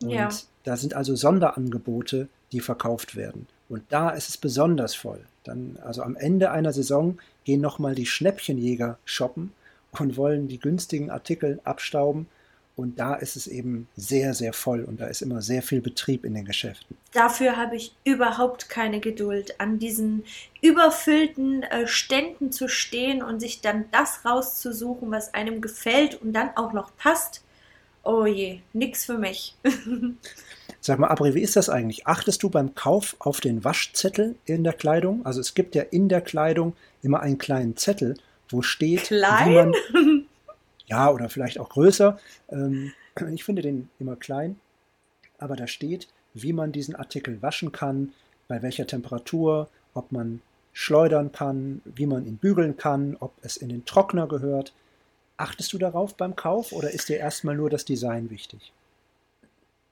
Und 0.00 0.10
ja. 0.10 0.30
da 0.64 0.76
sind 0.76 0.94
also 0.94 1.14
Sonderangebote, 1.14 2.28
die 2.50 2.60
verkauft 2.60 3.14
werden. 3.14 3.46
Und 3.68 3.84
da 3.90 4.10
ist 4.10 4.28
es 4.28 4.36
besonders 4.36 4.94
voll. 4.94 5.20
Dann, 5.44 5.78
also 5.84 6.02
am 6.02 6.16
Ende 6.16 6.50
einer 6.50 6.72
Saison 6.72 7.18
gehen 7.44 7.60
nochmal 7.60 7.94
die 7.94 8.06
Schnäppchenjäger 8.06 8.98
shoppen 9.04 9.52
und 9.98 10.16
wollen 10.16 10.48
die 10.48 10.58
günstigen 10.58 11.10
Artikel 11.10 11.60
abstauben 11.64 12.26
und 12.74 12.98
da 12.98 13.14
ist 13.14 13.36
es 13.36 13.46
eben 13.46 13.86
sehr, 13.96 14.34
sehr 14.34 14.52
voll 14.52 14.84
und 14.84 15.00
da 15.00 15.06
ist 15.06 15.22
immer 15.22 15.42
sehr 15.42 15.62
viel 15.62 15.80
Betrieb 15.80 16.24
in 16.24 16.34
den 16.34 16.44
Geschäften. 16.44 16.96
Dafür 17.12 17.56
habe 17.56 17.76
ich 17.76 17.94
überhaupt 18.04 18.68
keine 18.68 19.00
Geduld, 19.00 19.60
an 19.60 19.78
diesen 19.78 20.24
überfüllten 20.62 21.64
äh, 21.64 21.86
Ständen 21.86 22.50
zu 22.50 22.68
stehen 22.68 23.22
und 23.22 23.40
sich 23.40 23.60
dann 23.60 23.84
das 23.92 24.24
rauszusuchen, 24.24 25.10
was 25.10 25.34
einem 25.34 25.60
gefällt 25.60 26.20
und 26.22 26.32
dann 26.32 26.50
auch 26.56 26.72
noch 26.72 26.96
passt. 26.96 27.42
Oh 28.04 28.26
je, 28.26 28.60
nix 28.72 29.04
für 29.04 29.18
mich. 29.18 29.54
Sag 30.80 30.98
mal, 30.98 31.08
Abri, 31.08 31.34
wie 31.34 31.42
ist 31.42 31.54
das 31.54 31.68
eigentlich? 31.68 32.08
Achtest 32.08 32.42
du 32.42 32.50
beim 32.50 32.74
Kauf 32.74 33.14
auf 33.20 33.40
den 33.40 33.62
Waschzettel 33.62 34.34
in 34.46 34.64
der 34.64 34.72
Kleidung? 34.72 35.24
Also 35.24 35.40
es 35.40 35.54
gibt 35.54 35.76
ja 35.76 35.82
in 35.82 36.08
der 36.08 36.20
Kleidung 36.20 36.74
immer 37.02 37.20
einen 37.20 37.38
kleinen 37.38 37.76
Zettel, 37.76 38.16
wo 38.48 38.62
steht, 38.62 39.04
Klein? 39.04 39.48
wie 39.48 39.54
man 39.54 39.74
ja, 40.92 41.10
oder 41.10 41.30
vielleicht 41.30 41.58
auch 41.58 41.70
größer. 41.70 42.18
Ähm, 42.50 42.92
ich 43.32 43.44
finde 43.44 43.62
den 43.62 43.88
immer 43.98 44.14
klein, 44.14 44.60
aber 45.38 45.56
da 45.56 45.66
steht, 45.66 46.06
wie 46.34 46.52
man 46.52 46.70
diesen 46.70 46.94
Artikel 46.94 47.40
waschen 47.40 47.72
kann, 47.72 48.12
bei 48.46 48.60
welcher 48.60 48.86
Temperatur, 48.86 49.70
ob 49.94 50.12
man 50.12 50.42
schleudern 50.74 51.32
kann, 51.32 51.80
wie 51.86 52.04
man 52.04 52.26
ihn 52.26 52.36
bügeln 52.36 52.76
kann, 52.76 53.16
ob 53.20 53.32
es 53.40 53.56
in 53.56 53.70
den 53.70 53.86
Trockner 53.86 54.26
gehört. 54.28 54.74
Achtest 55.38 55.72
du 55.72 55.78
darauf 55.78 56.14
beim 56.14 56.36
Kauf 56.36 56.72
oder 56.72 56.90
ist 56.90 57.08
dir 57.08 57.16
erstmal 57.16 57.56
nur 57.56 57.70
das 57.70 57.86
Design 57.86 58.28
wichtig? 58.28 58.72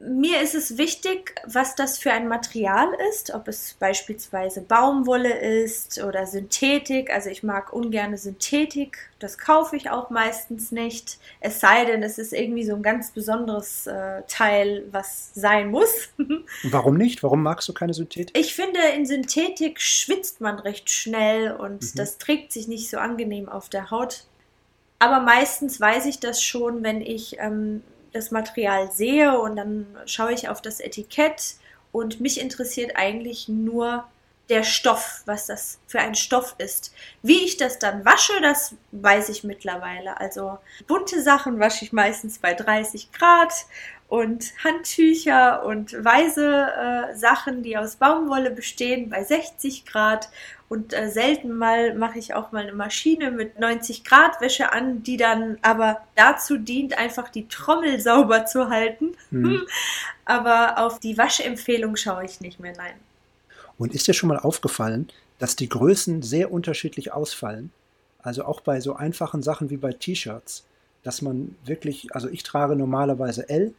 Mir 0.03 0.41
ist 0.41 0.55
es 0.55 0.79
wichtig, 0.79 1.35
was 1.45 1.75
das 1.75 1.99
für 1.99 2.11
ein 2.11 2.27
Material 2.27 2.89
ist, 3.11 3.35
ob 3.35 3.49
es 3.49 3.75
beispielsweise 3.79 4.63
Baumwolle 4.63 5.39
ist 5.39 6.03
oder 6.03 6.27
Synthetik. 6.27 7.11
Also 7.11 7.29
ich 7.29 7.43
mag 7.43 7.75
ungerne 7.75 8.17
Synthetik, 8.17 9.11
das 9.19 9.37
kaufe 9.37 9.77
ich 9.77 9.91
auch 9.91 10.09
meistens 10.09 10.73
nicht. 10.73 11.19
Es 11.41 11.61
sei 11.61 11.85
denn, 11.85 12.03
es 12.03 12.17
ist 12.17 12.33
irgendwie 12.33 12.65
so 12.65 12.75
ein 12.75 12.83
ganz 12.83 13.11
besonderes 13.11 13.87
äh, 13.87 14.23
Teil, 14.27 14.87
was 14.91 15.33
sein 15.35 15.71
muss. 15.71 16.09
Warum 16.63 16.97
nicht? 16.97 17.23
Warum 17.23 17.43
magst 17.43 17.69
du 17.69 17.75
keine 17.75 17.93
Synthetik? 17.93 18.37
Ich 18.39 18.55
finde, 18.55 18.81
in 18.97 19.05
Synthetik 19.05 19.83
schwitzt 19.83 20.41
man 20.41 20.59
recht 20.59 20.89
schnell 20.89 21.53
und 21.53 21.83
mhm. 21.83 21.97
das 21.97 22.17
trägt 22.17 22.53
sich 22.53 22.69
nicht 22.69 22.89
so 22.89 22.97
angenehm 22.97 23.51
auf 23.51 23.69
der 23.69 23.91
Haut. 23.91 24.25
Aber 24.99 25.21
meistens 25.21 25.79
weiß 25.79 26.07
ich 26.07 26.21
das 26.21 26.43
schon, 26.43 26.83
wenn 26.83 27.03
ich 27.03 27.37
ähm, 27.39 27.83
das 28.13 28.31
Material 28.31 28.91
sehe 28.93 29.39
und 29.39 29.57
dann 29.57 29.87
schaue 30.07 30.33
ich 30.33 30.49
auf 30.49 30.61
das 30.61 30.81
Etikett 30.81 31.55
und 31.93 32.21
mich 32.21 32.41
interessiert 32.41 32.93
eigentlich 32.97 33.49
nur 33.49 34.05
der 34.49 34.65
Stoff, 34.65 35.23
was 35.27 35.47
das 35.47 35.79
für 35.87 36.01
ein 36.01 36.17
Stoff 36.17 36.57
ist. 36.59 36.93
Wie 37.23 37.45
ich 37.45 37.57
das 37.57 37.79
dann 37.79 38.05
wasche, 38.05 38.33
das 38.43 38.75
weiß 38.91 39.29
ich 39.29 39.45
mittlerweile. 39.45 40.19
Also 40.19 40.59
bunte 40.89 41.23
Sachen 41.23 41.61
wasche 41.61 41.85
ich 41.85 41.93
meistens 41.93 42.39
bei 42.39 42.53
30 42.53 43.13
Grad 43.13 43.53
und 44.11 44.53
Handtücher 44.65 45.65
und 45.65 45.93
weiße 45.93 46.67
äh, 47.13 47.17
Sachen, 47.17 47.63
die 47.63 47.79
aus 47.79 47.95
Baumwolle 47.95 48.51
bestehen, 48.51 49.09
bei 49.09 49.23
60 49.23 49.87
Grad 49.87 50.29
und 50.69 50.93
äh, 50.93 51.09
selten 51.09 51.57
mal 51.57 51.95
mache 51.95 52.19
ich 52.19 52.35
auch 52.35 52.51
mal 52.51 52.65
eine 52.65 52.73
Maschine 52.73 53.31
mit 53.31 53.61
90 53.61 54.03
Grad 54.03 54.41
Wäsche 54.41 54.73
an, 54.73 55.05
die 55.05 55.17
dann 55.17 55.59
aber 55.63 56.01
dazu 56.17 56.59
dient, 56.59 56.99
einfach 56.99 57.29
die 57.29 57.47
Trommel 57.47 58.01
sauber 58.01 58.47
zu 58.47 58.69
halten. 58.69 59.13
Mhm. 59.31 59.63
aber 60.25 60.79
auf 60.79 60.99
die 60.99 61.17
Waschempfehlung 61.17 61.95
schaue 61.95 62.25
ich 62.25 62.41
nicht 62.41 62.59
mehr, 62.59 62.75
nein. 62.77 62.95
Und 63.79 63.95
ist 63.95 64.09
dir 64.09 64.15
schon 64.15 64.29
mal 64.29 64.41
aufgefallen, 64.41 65.09
dass 65.39 65.55
die 65.55 65.69
Größen 65.69 66.23
sehr 66.23 66.51
unterschiedlich 66.51 67.13
ausfallen? 67.13 67.71
Also 68.23 68.45
auch 68.45 68.61
bei 68.61 68.81
so 68.81 68.97
einfachen 68.97 69.45
Sachen 69.45 69.71
wie 69.71 69.77
bei 69.77 69.93
T-Shirts. 69.93 70.65
dass 71.03 71.23
man 71.23 71.57
wirklich, 71.65 72.13
also 72.13 72.29
ich 72.29 72.43
trage 72.43 72.77
normalerweise 72.77 73.49
L 73.49 73.73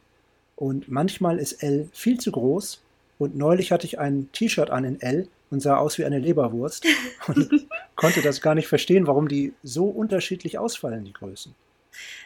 und 0.56 0.88
manchmal 0.88 1.38
ist 1.38 1.62
L 1.62 1.88
viel 1.92 2.18
zu 2.18 2.32
groß. 2.32 2.80
Und 3.18 3.36
neulich 3.36 3.70
hatte 3.70 3.86
ich 3.86 3.98
ein 3.98 4.28
T-Shirt 4.32 4.70
an 4.70 4.84
in 4.84 5.00
L 5.00 5.28
und 5.50 5.60
sah 5.60 5.76
aus 5.76 5.98
wie 5.98 6.04
eine 6.04 6.18
Leberwurst 6.18 6.86
und 7.28 7.68
konnte 7.94 8.22
das 8.22 8.40
gar 8.40 8.54
nicht 8.54 8.68
verstehen, 8.68 9.06
warum 9.06 9.28
die 9.28 9.52
so 9.62 9.86
unterschiedlich 9.86 10.58
ausfallen, 10.58 11.04
die 11.04 11.12
Größen. 11.12 11.54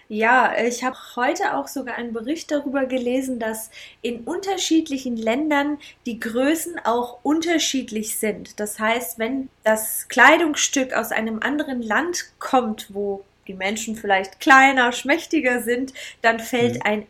Ja, 0.08 0.54
ich 0.56 0.84
habe 0.84 0.96
heute 1.16 1.56
auch 1.56 1.66
sogar 1.66 1.96
einen 1.96 2.12
Bericht 2.12 2.52
darüber 2.52 2.86
gelesen, 2.86 3.40
dass 3.40 3.70
in 4.02 4.20
unterschiedlichen 4.20 5.16
Ländern 5.16 5.78
die 6.06 6.20
Größen 6.20 6.78
auch 6.84 7.18
unterschiedlich 7.24 8.16
sind. 8.16 8.60
Das 8.60 8.78
heißt, 8.78 9.18
wenn 9.18 9.48
das 9.64 10.06
Kleidungsstück 10.08 10.92
aus 10.92 11.10
einem 11.10 11.40
anderen 11.40 11.82
Land 11.82 12.26
kommt, 12.38 12.94
wo 12.94 13.24
die 13.48 13.54
Menschen 13.54 13.96
vielleicht 13.96 14.38
kleiner, 14.38 14.92
schmächtiger 14.92 15.62
sind, 15.62 15.92
dann 16.22 16.38
fällt 16.38 16.76
mhm. 16.76 16.82
ein 16.84 17.06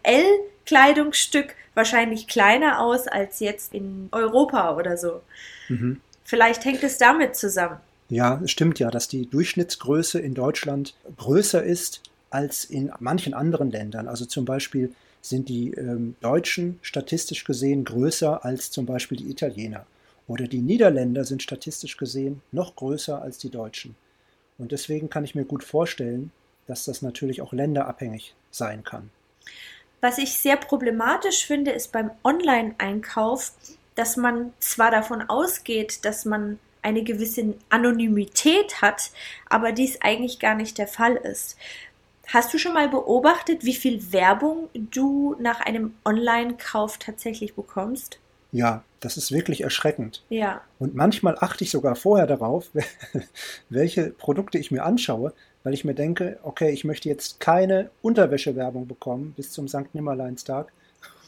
L-Kleidungsstück 0.66 1.54
wahrscheinlich 1.74 2.26
kleiner 2.26 2.80
aus 2.80 3.06
als 3.06 3.40
jetzt 3.40 3.72
in 3.72 4.08
Europa 4.12 4.76
oder 4.76 4.96
so. 4.96 5.22
Mhm. 5.68 6.00
Vielleicht 6.24 6.64
hängt 6.64 6.82
es 6.82 6.98
damit 6.98 7.36
zusammen. 7.36 7.78
Ja, 8.08 8.40
es 8.42 8.50
stimmt 8.50 8.78
ja, 8.78 8.90
dass 8.90 9.08
die 9.08 9.28
Durchschnittsgröße 9.28 10.18
in 10.20 10.34
Deutschland 10.34 10.94
größer 11.16 11.62
ist 11.62 12.02
als 12.30 12.64
in 12.64 12.92
manchen 12.98 13.34
anderen 13.34 13.70
Ländern. 13.70 14.08
Also 14.08 14.26
zum 14.26 14.44
Beispiel 14.44 14.92
sind 15.22 15.48
die 15.48 15.72
ähm, 15.72 16.16
Deutschen 16.20 16.78
statistisch 16.82 17.44
gesehen 17.44 17.84
größer 17.84 18.44
als 18.44 18.70
zum 18.70 18.86
Beispiel 18.86 19.18
die 19.18 19.30
Italiener. 19.30 19.86
Oder 20.28 20.46
die 20.48 20.60
Niederländer 20.60 21.24
sind 21.24 21.42
statistisch 21.42 21.96
gesehen 21.96 22.42
noch 22.52 22.74
größer 22.74 23.22
als 23.22 23.38
die 23.38 23.50
Deutschen. 23.50 23.94
Und 24.58 24.72
deswegen 24.72 25.10
kann 25.10 25.24
ich 25.24 25.34
mir 25.34 25.44
gut 25.44 25.62
vorstellen, 25.62 26.32
dass 26.66 26.84
das 26.84 27.02
natürlich 27.02 27.42
auch 27.42 27.52
länderabhängig 27.52 28.34
sein 28.50 28.82
kann. 28.82 29.10
Was 30.06 30.18
ich 30.18 30.38
sehr 30.38 30.56
problematisch 30.56 31.44
finde, 31.44 31.72
ist 31.72 31.90
beim 31.90 32.12
Online-Einkauf, 32.22 33.50
dass 33.96 34.16
man 34.16 34.52
zwar 34.60 34.92
davon 34.92 35.22
ausgeht, 35.22 36.04
dass 36.04 36.24
man 36.24 36.60
eine 36.80 37.02
gewisse 37.02 37.54
Anonymität 37.70 38.80
hat, 38.80 39.10
aber 39.50 39.72
dies 39.72 40.00
eigentlich 40.02 40.38
gar 40.38 40.54
nicht 40.54 40.78
der 40.78 40.86
Fall 40.86 41.16
ist. 41.16 41.56
Hast 42.28 42.54
du 42.54 42.58
schon 42.58 42.74
mal 42.74 42.88
beobachtet, 42.88 43.64
wie 43.64 43.74
viel 43.74 44.12
Werbung 44.12 44.68
du 44.74 45.34
nach 45.40 45.58
einem 45.58 45.94
Online-Kauf 46.04 46.98
tatsächlich 46.98 47.54
bekommst? 47.54 48.20
Ja, 48.52 48.84
das 49.00 49.16
ist 49.16 49.32
wirklich 49.32 49.62
erschreckend. 49.62 50.22
Ja. 50.28 50.60
Und 50.78 50.94
manchmal 50.94 51.36
achte 51.40 51.64
ich 51.64 51.72
sogar 51.72 51.96
vorher 51.96 52.28
darauf, 52.28 52.70
welche 53.70 54.10
Produkte 54.10 54.58
ich 54.58 54.70
mir 54.70 54.84
anschaue, 54.84 55.32
weil 55.66 55.74
ich 55.74 55.84
mir 55.84 55.94
denke, 55.94 56.38
okay, 56.44 56.70
ich 56.70 56.84
möchte 56.84 57.08
jetzt 57.08 57.40
keine 57.40 57.90
Unterwäschewerbung 58.00 58.86
bekommen 58.86 59.34
bis 59.36 59.50
zum 59.50 59.66
St. 59.66 59.92
Nimmerleinstag 59.94 60.72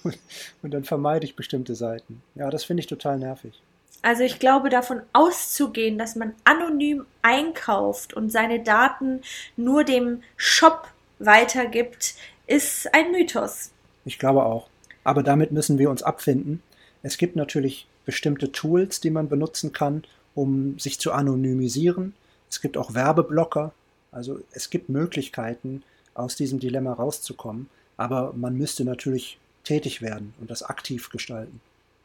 und 0.63 0.71
dann 0.73 0.85
vermeide 0.85 1.27
ich 1.27 1.35
bestimmte 1.35 1.75
Seiten. 1.75 2.23
Ja, 2.37 2.49
das 2.49 2.63
finde 2.63 2.83
ich 2.83 2.87
total 2.87 3.19
nervig. 3.19 3.61
Also 4.01 4.23
ich 4.23 4.39
glaube, 4.39 4.69
davon 4.69 5.03
auszugehen, 5.13 5.99
dass 5.99 6.15
man 6.15 6.37
anonym 6.45 7.05
einkauft 7.21 8.15
und 8.15 8.31
seine 8.31 8.63
Daten 8.63 9.23
nur 9.57 9.83
dem 9.83 10.23
Shop 10.37 10.87
weitergibt, 11.19 12.15
ist 12.47 12.95
ein 12.95 13.11
Mythos. 13.11 13.73
Ich 14.05 14.21
glaube 14.21 14.45
auch. 14.45 14.69
Aber 15.03 15.25
damit 15.25 15.51
müssen 15.51 15.81
wir 15.81 15.91
uns 15.91 16.05
abfinden. 16.05 16.63
Es 17.03 17.19
gibt 17.19 17.35
natürlich 17.35 17.89
bestimmte 18.05 18.53
Tools, 18.53 19.01
die 19.01 19.11
man 19.11 19.29
benutzen 19.29 19.73
kann, 19.73 20.05
um 20.37 20.79
sich 20.79 21.01
zu 21.01 21.11
anonymisieren. 21.11 22.15
Es 22.49 22.61
gibt 22.61 22.77
auch 22.77 22.95
Werbeblocker. 22.95 23.73
Also 24.11 24.41
es 24.53 24.71
gibt 24.71 24.89
Möglichkeiten, 24.89 25.83
aus 26.15 26.37
diesem 26.37 26.59
Dilemma 26.59 26.93
rauszukommen. 26.93 27.69
Aber 27.97 28.33
man 28.35 28.57
müsste 28.57 28.85
natürlich 28.85 29.39
tätig 29.65 30.03
werden 30.03 30.35
und 30.41 30.51
das 30.51 30.63
aktiv 30.63 31.11
gestalten. 31.11 31.61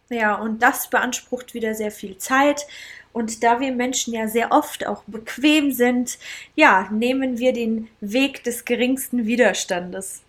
Ja, 0.09 0.35
und 0.35 0.61
das 0.61 0.89
beansprucht 0.89 1.53
wieder 1.53 1.73
sehr 1.75 1.91
viel 1.91 2.17
Zeit. 2.17 2.67
Und 3.13 3.43
da 3.43 3.59
wir 3.59 3.71
Menschen 3.71 4.13
ja 4.13 4.27
sehr 4.27 4.51
oft 4.51 4.85
auch 4.85 5.03
bequem 5.03 5.71
sind, 5.71 6.17
ja, 6.55 6.89
nehmen 6.91 7.37
wir 7.37 7.53
den 7.53 7.87
Weg 8.01 8.43
des 8.43 8.65
geringsten 8.65 9.25
Widerstandes. 9.25 10.21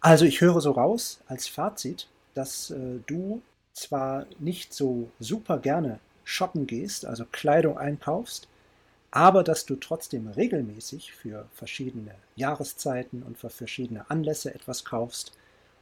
Also 0.00 0.24
ich 0.24 0.40
höre 0.40 0.60
so 0.60 0.70
raus 0.70 1.20
als 1.26 1.46
Fazit, 1.46 2.06
dass 2.34 2.70
äh, 2.70 3.00
du 3.06 3.42
zwar 3.74 4.26
nicht 4.38 4.72
so 4.72 5.10
super 5.18 5.58
gerne 5.58 5.98
shoppen 6.24 6.66
gehst, 6.66 7.04
also 7.04 7.24
Kleidung 7.30 7.76
einkaufst, 7.76 8.48
aber 9.10 9.42
dass 9.42 9.66
du 9.66 9.76
trotzdem 9.76 10.28
regelmäßig 10.28 11.12
für 11.12 11.46
verschiedene 11.54 12.14
Jahreszeiten 12.36 13.22
und 13.22 13.38
für 13.38 13.50
verschiedene 13.50 14.08
Anlässe 14.10 14.54
etwas 14.54 14.84
kaufst. 14.84 15.32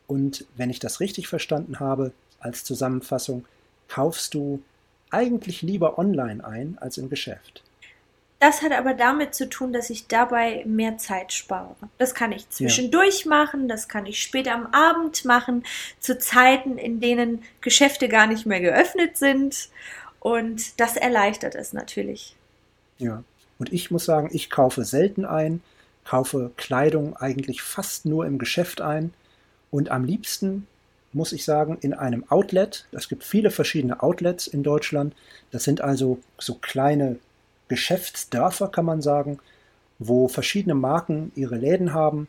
Und 0.06 0.46
wenn 0.56 0.70
ich 0.70 0.78
das 0.78 1.00
richtig 1.00 1.28
verstanden 1.28 1.80
habe, 1.80 2.12
als 2.40 2.64
Zusammenfassung, 2.64 3.44
kaufst 3.88 4.34
du 4.34 4.62
eigentlich 5.10 5.62
lieber 5.62 5.98
online 5.98 6.44
ein 6.44 6.78
als 6.80 6.98
im 6.98 7.10
Geschäft. 7.10 7.62
Das 8.40 8.62
hat 8.62 8.70
aber 8.70 8.94
damit 8.94 9.34
zu 9.34 9.48
tun, 9.48 9.72
dass 9.72 9.90
ich 9.90 10.06
dabei 10.06 10.62
mehr 10.64 10.96
Zeit 10.96 11.32
spare. 11.32 11.74
Das 11.98 12.14
kann 12.14 12.30
ich 12.30 12.48
zwischendurch 12.50 13.24
ja. 13.24 13.30
machen, 13.30 13.66
das 13.66 13.88
kann 13.88 14.06
ich 14.06 14.22
später 14.22 14.54
am 14.54 14.66
Abend 14.66 15.24
machen, 15.24 15.64
zu 15.98 16.18
Zeiten, 16.18 16.78
in 16.78 17.00
denen 17.00 17.42
Geschäfte 17.60 18.08
gar 18.08 18.28
nicht 18.28 18.46
mehr 18.46 18.60
geöffnet 18.60 19.16
sind. 19.16 19.70
Und 20.20 20.78
das 20.78 20.96
erleichtert 20.96 21.56
es 21.56 21.72
natürlich. 21.72 22.36
Ja, 22.98 23.22
und 23.58 23.72
ich 23.72 23.90
muss 23.90 24.04
sagen, 24.04 24.30
ich 24.32 24.50
kaufe 24.50 24.84
selten 24.84 25.24
ein, 25.24 25.62
kaufe 26.04 26.50
Kleidung 26.56 27.16
eigentlich 27.16 27.62
fast 27.62 28.06
nur 28.06 28.26
im 28.26 28.38
Geschäft 28.38 28.80
ein 28.80 29.12
und 29.70 29.90
am 29.90 30.04
liebsten 30.04 30.66
muss 31.12 31.32
ich 31.32 31.44
sagen, 31.44 31.78
in 31.80 31.94
einem 31.94 32.30
Outlet. 32.30 32.86
Es 32.92 33.08
gibt 33.08 33.24
viele 33.24 33.50
verschiedene 33.50 34.02
Outlets 34.02 34.46
in 34.46 34.62
Deutschland. 34.62 35.14
Das 35.50 35.64
sind 35.64 35.80
also 35.80 36.18
so 36.38 36.54
kleine 36.54 37.18
Geschäftsdörfer, 37.68 38.68
kann 38.68 38.84
man 38.84 39.02
sagen, 39.02 39.38
wo 39.98 40.28
verschiedene 40.28 40.74
Marken 40.74 41.32
ihre 41.34 41.56
Läden 41.56 41.94
haben 41.94 42.28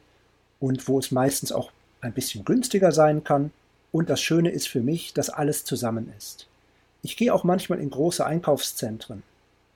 und 0.59 0.87
wo 0.87 0.99
es 0.99 1.11
meistens 1.11 1.51
auch 1.51 1.71
ein 2.01 2.13
bisschen 2.13 2.45
günstiger 2.45 2.91
sein 2.91 3.23
kann. 3.23 3.51
Und 3.91 4.09
das 4.09 4.21
Schöne 4.21 4.49
ist 4.49 4.67
für 4.67 4.81
mich, 4.81 5.13
dass 5.13 5.29
alles 5.29 5.65
zusammen 5.65 6.13
ist. 6.17 6.47
Ich 7.01 7.17
gehe 7.17 7.33
auch 7.33 7.43
manchmal 7.43 7.79
in 7.79 7.89
große 7.89 8.25
Einkaufszentren. 8.25 9.23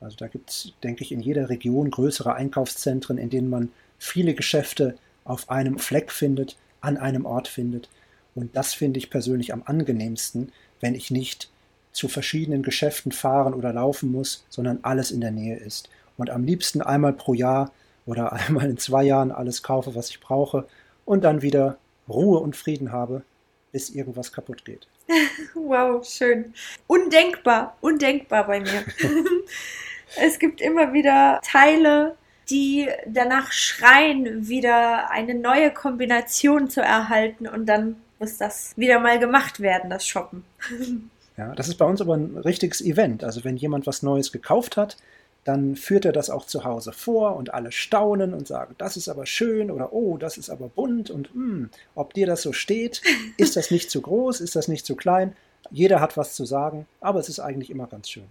Also 0.03 0.17
da 0.17 0.27
gibt 0.27 0.49
es, 0.49 0.73
denke 0.83 1.03
ich, 1.03 1.11
in 1.11 1.21
jeder 1.21 1.49
Region 1.49 1.89
größere 1.89 2.33
Einkaufszentren, 2.33 3.17
in 3.17 3.29
denen 3.29 3.49
man 3.49 3.69
viele 3.97 4.33
Geschäfte 4.33 4.97
auf 5.23 5.49
einem 5.49 5.79
Fleck 5.79 6.11
findet, 6.11 6.57
an 6.81 6.97
einem 6.97 7.25
Ort 7.25 7.47
findet. 7.47 7.89
Und 8.35 8.55
das 8.55 8.73
finde 8.73 8.97
ich 8.97 9.09
persönlich 9.09 9.53
am 9.53 9.63
angenehmsten, 9.65 10.51
wenn 10.81 10.95
ich 10.95 11.11
nicht 11.11 11.49
zu 11.91 12.07
verschiedenen 12.07 12.63
Geschäften 12.63 13.11
fahren 13.11 13.53
oder 13.53 13.71
laufen 13.71 14.11
muss, 14.11 14.45
sondern 14.49 14.79
alles 14.81 15.11
in 15.11 15.21
der 15.21 15.31
Nähe 15.31 15.57
ist. 15.57 15.89
Und 16.17 16.29
am 16.29 16.43
liebsten 16.43 16.81
einmal 16.81 17.13
pro 17.13 17.33
Jahr 17.33 17.71
oder 18.05 18.33
einmal 18.47 18.69
in 18.69 18.77
zwei 18.77 19.03
Jahren 19.03 19.31
alles 19.31 19.63
kaufe, 19.63 19.95
was 19.95 20.09
ich 20.09 20.19
brauche 20.19 20.67
und 21.05 21.23
dann 21.23 21.41
wieder 21.41 21.77
Ruhe 22.09 22.39
und 22.39 22.55
Frieden 22.55 22.91
habe, 22.91 23.23
bis 23.71 23.89
irgendwas 23.89 24.31
kaputt 24.31 24.65
geht. 24.65 24.87
Wow, 25.55 26.05
schön. 26.05 26.53
Undenkbar, 26.87 27.77
undenkbar 27.81 28.45
bei 28.45 28.59
mir. 28.59 28.83
es 30.17 30.39
gibt 30.39 30.61
immer 30.61 30.93
wieder 30.93 31.39
Teile, 31.43 32.15
die 32.49 32.89
danach 33.07 33.51
schreien, 33.51 34.47
wieder 34.47 35.09
eine 35.11 35.35
neue 35.35 35.71
Kombination 35.71 36.69
zu 36.69 36.81
erhalten 36.81 37.47
und 37.47 37.65
dann 37.65 37.95
muss 38.19 38.37
das 38.37 38.73
wieder 38.77 38.99
mal 38.99 39.19
gemacht 39.19 39.59
werden, 39.59 39.89
das 39.89 40.07
Shoppen. 40.07 40.43
Ja, 41.35 41.55
das 41.55 41.67
ist 41.67 41.79
bei 41.79 41.85
uns 41.85 41.99
aber 41.99 42.15
ein 42.15 42.37
richtiges 42.37 42.79
Event. 42.79 43.23
Also 43.23 43.43
wenn 43.43 43.57
jemand 43.57 43.87
was 43.87 44.03
Neues 44.03 44.31
gekauft 44.31 44.77
hat, 44.77 44.97
dann 45.43 45.75
führt 45.75 46.05
er 46.05 46.11
das 46.11 46.29
auch 46.29 46.45
zu 46.45 46.63
Hause 46.63 46.93
vor 46.93 47.35
und 47.35 47.53
alle 47.53 47.71
staunen 47.71 48.33
und 48.33 48.47
sagen, 48.47 48.75
das 48.77 48.97
ist 48.97 49.09
aber 49.09 49.25
schön 49.25 49.71
oder 49.71 49.93
oh, 49.93 50.17
das 50.17 50.37
ist 50.37 50.49
aber 50.49 50.69
bunt 50.69 51.09
und 51.09 51.33
mh, 51.35 51.41
hm, 51.41 51.69
ob 51.95 52.13
dir 52.13 52.27
das 52.27 52.43
so 52.43 52.53
steht, 52.53 53.01
ist 53.37 53.55
das 53.55 53.71
nicht 53.71 53.89
zu 53.89 54.01
groß, 54.01 54.41
ist 54.41 54.55
das 54.55 54.67
nicht 54.67 54.85
zu 54.85 54.95
klein? 54.95 55.35
Jeder 55.71 55.99
hat 55.99 56.17
was 56.17 56.35
zu 56.35 56.45
sagen, 56.45 56.85
aber 57.01 57.19
es 57.19 57.29
ist 57.29 57.39
eigentlich 57.39 57.71
immer 57.71 57.87
ganz 57.87 58.09
schön. 58.09 58.27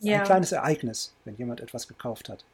Ja. 0.00 0.20
Ein 0.20 0.24
kleines 0.24 0.52
Ereignis, 0.52 1.12
wenn 1.24 1.36
jemand 1.36 1.60
etwas 1.60 1.86
gekauft 1.86 2.28
hat. 2.28 2.44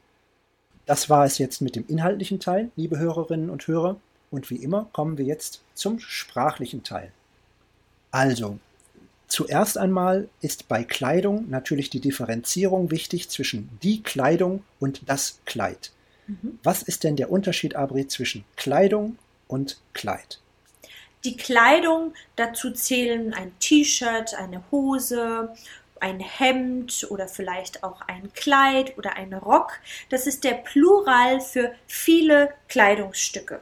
Das 0.84 1.10
war 1.10 1.24
es 1.24 1.38
jetzt 1.38 1.60
mit 1.60 1.76
dem 1.76 1.84
inhaltlichen 1.88 2.40
Teil, 2.40 2.70
liebe 2.76 2.98
Hörerinnen 2.98 3.50
und 3.50 3.66
Hörer. 3.66 3.96
Und 4.30 4.50
wie 4.50 4.56
immer 4.56 4.88
kommen 4.92 5.18
wir 5.18 5.24
jetzt 5.24 5.62
zum 5.74 5.98
sprachlichen 6.00 6.82
Teil. 6.82 7.12
Also, 8.10 8.58
zuerst 9.28 9.78
einmal 9.78 10.28
ist 10.40 10.68
bei 10.68 10.84
Kleidung 10.84 11.48
natürlich 11.48 11.90
die 11.90 12.00
Differenzierung 12.00 12.90
wichtig 12.90 13.28
zwischen 13.28 13.68
die 13.82 14.02
Kleidung 14.02 14.64
und 14.80 15.08
das 15.08 15.40
Kleid. 15.44 15.92
Mhm. 16.26 16.58
Was 16.62 16.82
ist 16.82 17.04
denn 17.04 17.16
der 17.16 17.30
Unterschied, 17.30 17.76
Abri, 17.76 18.08
zwischen 18.08 18.44
Kleidung 18.56 19.18
und 19.48 19.78
Kleid? 19.92 20.40
Die 21.24 21.36
Kleidung, 21.36 22.14
dazu 22.36 22.70
zählen 22.70 23.34
ein 23.34 23.52
T-Shirt, 23.58 24.34
eine 24.34 24.62
Hose, 24.70 25.52
ein 26.00 26.20
Hemd 26.20 27.06
oder 27.10 27.28
vielleicht 27.28 27.82
auch 27.82 28.02
ein 28.02 28.32
Kleid 28.34 28.96
oder 28.98 29.16
ein 29.16 29.32
Rock. 29.32 29.72
Das 30.10 30.26
ist 30.26 30.44
der 30.44 30.54
Plural 30.54 31.40
für 31.40 31.74
viele 31.86 32.52
Kleidungsstücke. 32.68 33.60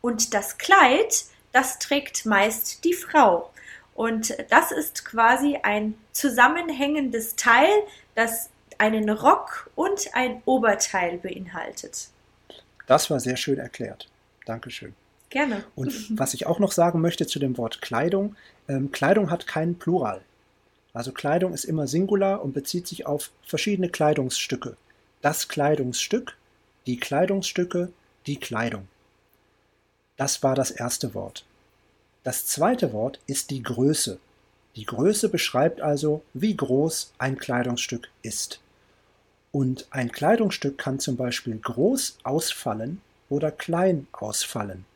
Und 0.00 0.34
das 0.34 0.58
Kleid, 0.58 1.24
das 1.52 1.78
trägt 1.78 2.26
meist 2.26 2.84
die 2.84 2.94
Frau. 2.94 3.50
Und 3.94 4.36
das 4.50 4.72
ist 4.72 5.04
quasi 5.04 5.58
ein 5.62 5.94
zusammenhängendes 6.12 7.36
Teil, 7.36 7.70
das 8.14 8.50
einen 8.78 9.08
Rock 9.08 9.70
und 9.74 10.10
ein 10.12 10.42
Oberteil 10.44 11.18
beinhaltet. 11.18 12.08
Das 12.86 13.10
war 13.10 13.20
sehr 13.20 13.36
schön 13.36 13.58
erklärt. 13.58 14.08
Dankeschön. 14.44 14.94
Gerne. 15.30 15.64
Und 15.74 16.18
was 16.18 16.34
ich 16.34 16.46
auch 16.46 16.58
noch 16.58 16.72
sagen 16.72 17.00
möchte 17.00 17.26
zu 17.26 17.38
dem 17.38 17.56
Wort 17.58 17.82
Kleidung, 17.82 18.36
ähm, 18.68 18.92
Kleidung 18.92 19.30
hat 19.30 19.46
keinen 19.46 19.78
Plural. 19.78 20.20
Also 20.96 21.12
Kleidung 21.12 21.52
ist 21.52 21.64
immer 21.64 21.86
Singular 21.86 22.42
und 22.42 22.54
bezieht 22.54 22.86
sich 22.86 23.04
auf 23.04 23.30
verschiedene 23.42 23.90
Kleidungsstücke. 23.90 24.78
Das 25.20 25.46
Kleidungsstück, 25.46 26.38
die 26.86 26.96
Kleidungsstücke, 26.96 27.92
die 28.26 28.40
Kleidung. 28.40 28.88
Das 30.16 30.42
war 30.42 30.54
das 30.54 30.70
erste 30.70 31.12
Wort. 31.12 31.44
Das 32.24 32.46
zweite 32.46 32.94
Wort 32.94 33.20
ist 33.26 33.50
die 33.50 33.62
Größe. 33.62 34.18
Die 34.74 34.86
Größe 34.86 35.28
beschreibt 35.28 35.82
also, 35.82 36.22
wie 36.32 36.56
groß 36.56 37.12
ein 37.18 37.36
Kleidungsstück 37.36 38.08
ist. 38.22 38.60
Und 39.52 39.86
ein 39.90 40.10
Kleidungsstück 40.10 40.78
kann 40.78 40.98
zum 40.98 41.18
Beispiel 41.18 41.58
groß 41.58 42.16
ausfallen 42.22 43.02
oder 43.28 43.50
klein 43.50 44.06
ausfallen. 44.12 44.86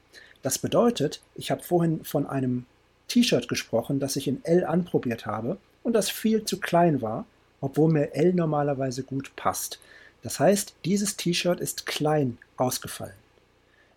Das 0.41 0.57
bedeutet, 0.57 1.21
ich 1.35 1.51
habe 1.51 1.63
vorhin 1.63 2.07
von 2.07 2.27
einem 2.27 2.65
T-Shirt 3.09 3.49
gesprochen, 3.49 4.01
das 4.01 4.17
ich 4.17 4.29
in 4.29 4.43
L 4.47 4.65
anprobiert 4.65 5.27
habe 5.27 5.59
und 5.83 5.93
das 5.93 6.11
viel 6.11 6.45
zu 6.45 6.61
klein 6.61 7.03
war, 7.03 7.27
obwohl 7.61 7.93
mir 7.93 8.15
L 8.15 8.33
normalerweise 8.33 9.03
gut 9.03 9.35
passt. 9.37 9.79
Das 10.23 10.39
heißt, 10.39 10.75
dieses 10.85 11.17
T-Shirt 11.17 11.61
ist 11.61 11.87
klein 11.87 12.39
ausgefallen. 12.57 13.15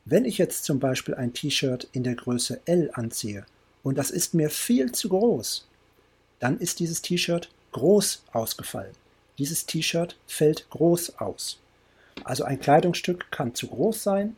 Wenn 0.05 0.25
ich 0.25 0.37
jetzt 0.37 0.65
zum 0.65 0.79
Beispiel 0.79 1.15
ein 1.15 1.33
T-Shirt 1.33 1.87
in 1.93 2.03
der 2.03 2.15
Größe 2.15 2.59
L 2.65 2.91
anziehe 2.93 3.45
und 3.83 3.97
das 3.97 4.11
ist 4.11 4.33
mir 4.33 4.49
viel 4.49 4.91
zu 4.91 5.09
groß, 5.09 5.65
dann 6.39 6.59
ist 6.59 6.79
dieses 6.79 7.01
T-Shirt 7.01 7.49
groß 7.71 8.23
ausgefallen. 8.31 8.93
Dieses 9.37 9.65
T-Shirt 9.65 10.17
fällt 10.27 10.69
groß 10.69 11.19
aus. 11.19 11.59
Also 12.23 12.43
ein 12.43 12.59
Kleidungsstück 12.59 13.31
kann 13.31 13.55
zu 13.55 13.67
groß 13.67 14.03
sein 14.03 14.35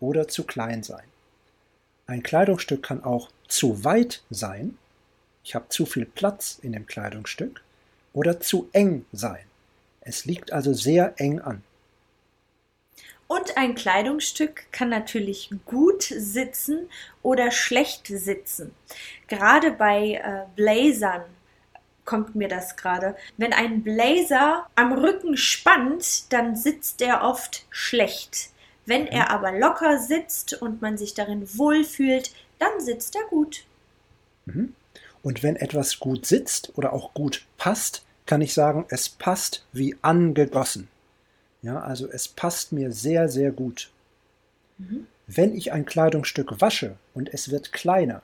oder 0.00 0.28
zu 0.28 0.44
klein 0.44 0.82
sein. 0.82 1.04
Ein 2.06 2.22
Kleidungsstück 2.22 2.82
kann 2.82 3.04
auch 3.04 3.28
zu 3.48 3.84
weit 3.84 4.22
sein, 4.30 4.78
ich 5.48 5.54
habe 5.54 5.70
zu 5.70 5.86
viel 5.86 6.04
Platz 6.04 6.58
in 6.60 6.72
dem 6.72 6.86
Kleidungsstück, 6.86 7.62
oder 8.12 8.38
zu 8.38 8.68
eng 8.72 9.06
sein. 9.12 9.44
Es 10.02 10.26
liegt 10.26 10.52
also 10.52 10.74
sehr 10.74 11.14
eng 11.16 11.40
an. 11.40 11.62
Und 13.28 13.56
ein 13.56 13.74
Kleidungsstück 13.74 14.70
kann 14.72 14.90
natürlich 14.90 15.50
gut 15.64 16.02
sitzen 16.02 16.90
oder 17.22 17.50
schlecht 17.50 18.08
sitzen. 18.08 18.74
Gerade 19.26 19.72
bei 19.72 20.20
äh, 20.22 20.44
Blazern 20.54 21.24
kommt 22.04 22.34
mir 22.34 22.48
das 22.48 22.76
gerade. 22.76 23.16
Wenn 23.38 23.54
ein 23.54 23.82
Blazer 23.82 24.66
am 24.74 24.92
Rücken 24.92 25.38
spannt, 25.38 26.30
dann 26.30 26.56
sitzt 26.56 27.00
er 27.00 27.22
oft 27.22 27.64
schlecht. 27.70 28.50
Wenn 28.84 29.06
er 29.06 29.24
mhm. 29.24 29.30
aber 29.30 29.52
locker 29.52 29.98
sitzt 29.98 30.60
und 30.60 30.82
man 30.82 30.98
sich 30.98 31.14
darin 31.14 31.48
wohlfühlt, 31.56 32.32
dann 32.58 32.80
sitzt 32.80 33.16
er 33.16 33.24
gut. 33.30 33.64
Mhm. 34.44 34.74
Und 35.28 35.42
wenn 35.42 35.56
etwas 35.56 35.98
gut 35.98 36.24
sitzt 36.24 36.72
oder 36.78 36.94
auch 36.94 37.12
gut 37.12 37.44
passt, 37.58 38.02
kann 38.24 38.40
ich 38.40 38.54
sagen, 38.54 38.86
es 38.88 39.10
passt 39.10 39.66
wie 39.74 39.94
angegossen. 40.00 40.88
Ja, 41.60 41.80
also 41.80 42.08
es 42.10 42.28
passt 42.28 42.72
mir 42.72 42.92
sehr, 42.92 43.28
sehr 43.28 43.50
gut. 43.50 43.90
Mhm. 44.78 45.06
Wenn 45.26 45.54
ich 45.54 45.70
ein 45.70 45.84
Kleidungsstück 45.84 46.62
wasche 46.62 46.96
und 47.12 47.28
es 47.34 47.50
wird 47.50 47.74
kleiner, 47.74 48.22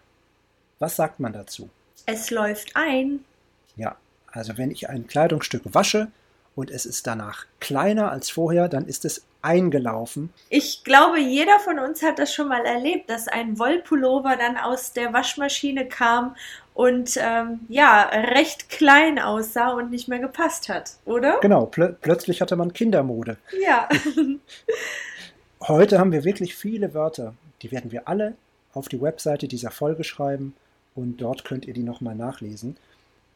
was 0.78 0.96
sagt 0.96 1.20
man 1.20 1.34
dazu? 1.34 1.68
Es 2.06 2.30
läuft 2.30 2.74
ein. 2.74 3.22
Ja, 3.76 3.96
also 4.28 4.56
wenn 4.56 4.70
ich 4.70 4.88
ein 4.88 5.06
Kleidungsstück 5.06 5.74
wasche 5.74 6.08
und 6.56 6.70
es 6.70 6.86
ist 6.86 7.06
danach 7.06 7.44
kleiner 7.60 8.12
als 8.12 8.30
vorher, 8.30 8.70
dann 8.70 8.86
ist 8.86 9.04
es 9.04 9.26
eingelaufen. 9.42 10.32
Ich 10.48 10.84
glaube, 10.84 11.20
jeder 11.20 11.60
von 11.60 11.78
uns 11.78 12.02
hat 12.02 12.18
das 12.18 12.32
schon 12.32 12.48
mal 12.48 12.64
erlebt, 12.64 13.10
dass 13.10 13.28
ein 13.28 13.58
Wollpullover 13.58 14.36
dann 14.36 14.56
aus 14.56 14.94
der 14.94 15.12
Waschmaschine 15.12 15.86
kam 15.86 16.34
und 16.74 17.16
ähm, 17.20 17.60
ja, 17.68 18.02
recht 18.02 18.68
klein 18.68 19.18
aussah 19.18 19.72
und 19.72 19.90
nicht 19.90 20.08
mehr 20.08 20.18
gepasst 20.18 20.68
hat, 20.68 20.96
oder? 21.04 21.38
Genau, 21.40 21.66
pl 21.66 21.96
plötzlich 22.00 22.40
hatte 22.40 22.56
man 22.56 22.72
Kindermode. 22.72 23.36
Ja. 23.64 23.88
Heute 25.66 25.98
haben 25.98 26.12
wir 26.12 26.24
wirklich 26.24 26.54
viele 26.56 26.92
Wörter, 26.92 27.34
die 27.62 27.70
werden 27.70 27.92
wir 27.92 28.08
alle 28.08 28.34
auf 28.74 28.88
die 28.88 29.00
Webseite 29.00 29.48
dieser 29.48 29.70
Folge 29.70 30.04
schreiben 30.04 30.54
und 30.94 31.18
dort 31.18 31.44
könnt 31.44 31.64
ihr 31.64 31.74
die 31.74 31.82
nochmal 31.82 32.16
nachlesen. 32.16 32.76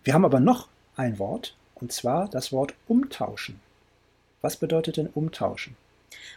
Wir 0.04 0.14
haben 0.14 0.24
aber 0.24 0.40
noch 0.40 0.68
ein 0.96 1.18
Wort, 1.18 1.54
und 1.76 1.92
zwar 1.92 2.28
das 2.28 2.52
Wort 2.52 2.74
umtauschen. 2.88 3.60
Was 4.40 4.56
bedeutet 4.56 4.96
denn 4.96 5.08
umtauschen? 5.14 5.76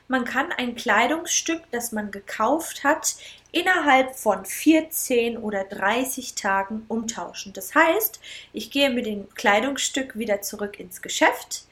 Man 0.07 0.25
kann 0.25 0.51
ein 0.51 0.75
Kleidungsstück, 0.75 1.61
das 1.71 1.91
man 1.91 2.11
gekauft 2.11 2.83
hat, 2.83 3.15
innerhalb 3.51 4.15
von 4.15 4.45
14 4.45 5.37
oder 5.37 5.63
30 5.65 6.35
Tagen 6.35 6.85
umtauschen. 6.87 7.53
Das 7.53 7.75
heißt, 7.75 8.19
ich 8.53 8.71
gehe 8.71 8.89
mit 8.89 9.05
dem 9.05 9.29
Kleidungsstück 9.33 10.17
wieder 10.17 10.41
zurück 10.41 10.79
ins 10.79 11.01
Geschäft. 11.01 11.65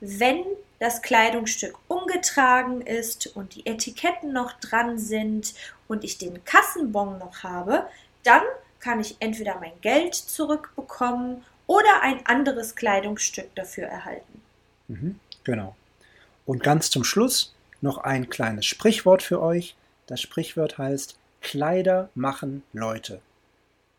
Wenn 0.00 0.44
das 0.78 1.02
Kleidungsstück 1.02 1.76
umgetragen 1.88 2.82
ist 2.82 3.26
und 3.36 3.54
die 3.54 3.66
Etiketten 3.66 4.32
noch 4.32 4.52
dran 4.52 4.98
sind 4.98 5.54
und 5.88 6.04
ich 6.04 6.18
den 6.18 6.44
Kassenbon 6.44 7.18
noch 7.18 7.42
habe, 7.42 7.86
dann 8.22 8.42
kann 8.80 9.00
ich 9.00 9.16
entweder 9.20 9.58
mein 9.58 9.72
Geld 9.80 10.14
zurückbekommen 10.14 11.42
oder 11.66 12.02
ein 12.02 12.24
anderes 12.26 12.74
Kleidungsstück 12.76 13.54
dafür 13.54 13.86
erhalten. 13.86 14.42
Mhm, 14.88 15.18
genau. 15.42 15.74
Und 16.44 16.62
ganz 16.62 16.90
zum 16.90 17.04
Schluss 17.04 17.54
noch 17.80 17.98
ein 17.98 18.28
kleines 18.28 18.66
Sprichwort 18.66 19.22
für 19.22 19.40
euch. 19.40 19.74
Das 20.06 20.20
Sprichwort 20.20 20.76
heißt, 20.76 21.16
Kleider 21.44 22.08
machen 22.14 22.62
Leute. 22.72 23.20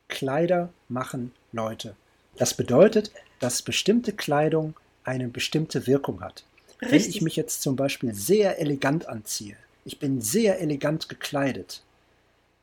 Kleider 0.07 0.73
machen 0.89 1.31
Leute. 1.51 1.95
Das 2.37 2.55
bedeutet, 2.55 3.11
dass 3.39 3.61
bestimmte 3.61 4.13
Kleidung 4.13 4.73
eine 5.03 5.27
bestimmte 5.27 5.85
Wirkung 5.85 6.21
hat. 6.21 6.43
Richtig. 6.81 6.91
Wenn 6.91 7.09
ich 7.11 7.21
mich 7.21 7.35
jetzt 7.35 7.61
zum 7.61 7.75
Beispiel 7.75 8.15
sehr 8.15 8.59
elegant 8.59 9.07
anziehe, 9.07 9.55
ich 9.85 9.99
bin 9.99 10.21
sehr 10.21 10.59
elegant 10.59 11.07
gekleidet, 11.07 11.83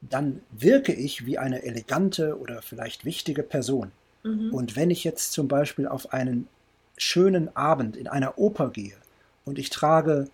dann 0.01 0.43
wirke 0.51 0.93
ich 0.93 1.27
wie 1.27 1.39
eine 1.39 1.63
elegante 1.63 2.37
oder 2.39 2.61
vielleicht 2.61 3.05
wichtige 3.05 3.45
Person. 3.45 3.93
Mhm. 4.25 4.53
Und 4.53 4.75
wenn 4.75 4.91
ich 4.91 5.05
jetzt 5.05 5.33
zum 5.33 5.47
Beispiel 5.47 5.87
auf 5.87 6.13
einen 6.13 6.49
schönen 6.97 7.55
Abend 7.57 7.97
in 7.97 8.09
einer 8.09 8.37
Oper 8.37 8.71
gehe 8.71 8.97
und 9.45 9.61
ich 9.61 9.71
trage 9.71 10.29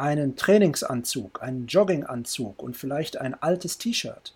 einen 0.00 0.36
Trainingsanzug, 0.36 1.42
einen 1.42 1.66
Jogginganzug 1.66 2.62
und 2.62 2.76
vielleicht 2.76 3.18
ein 3.18 3.34
altes 3.34 3.78
T-Shirt, 3.78 4.34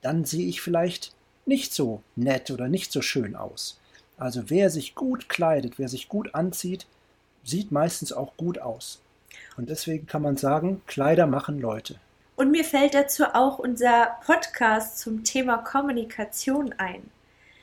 dann 0.00 0.24
sehe 0.24 0.46
ich 0.46 0.60
vielleicht 0.60 1.12
nicht 1.44 1.74
so 1.74 2.02
nett 2.16 2.50
oder 2.50 2.68
nicht 2.68 2.92
so 2.92 3.02
schön 3.02 3.34
aus. 3.36 3.80
Also 4.16 4.44
wer 4.46 4.70
sich 4.70 4.94
gut 4.94 5.28
kleidet, 5.28 5.78
wer 5.78 5.88
sich 5.88 6.08
gut 6.08 6.34
anzieht, 6.34 6.86
sieht 7.44 7.72
meistens 7.72 8.12
auch 8.12 8.36
gut 8.36 8.58
aus. 8.58 9.00
Und 9.56 9.68
deswegen 9.68 10.06
kann 10.06 10.22
man 10.22 10.36
sagen, 10.36 10.82
Kleider 10.86 11.26
machen 11.26 11.60
Leute. 11.60 11.96
Und 12.36 12.50
mir 12.50 12.64
fällt 12.64 12.94
dazu 12.94 13.24
auch 13.24 13.58
unser 13.58 14.16
Podcast 14.24 14.98
zum 14.98 15.24
Thema 15.24 15.58
Kommunikation 15.58 16.74
ein. 16.78 17.10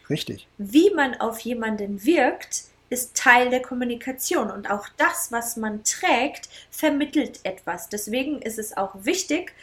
Richtig. 0.09 0.47
Wie 0.57 0.91
man 0.93 1.15
auf 1.15 1.39
jemanden 1.39 2.03
wirkt, 2.03 2.65
ist 2.89 3.15
Teil 3.15 3.49
der 3.49 3.61
Kommunikation 3.61 4.49
und 4.51 4.69
auch 4.69 4.87
das, 4.97 5.31
was 5.31 5.57
man 5.57 5.83
trägt, 5.83 6.49
vermittelt 6.71 7.39
etwas. 7.43 7.89
Deswegen 7.89 8.41
ist 8.41 8.59
es 8.59 8.75
auch 8.75 8.93
wichtig, 9.03 9.53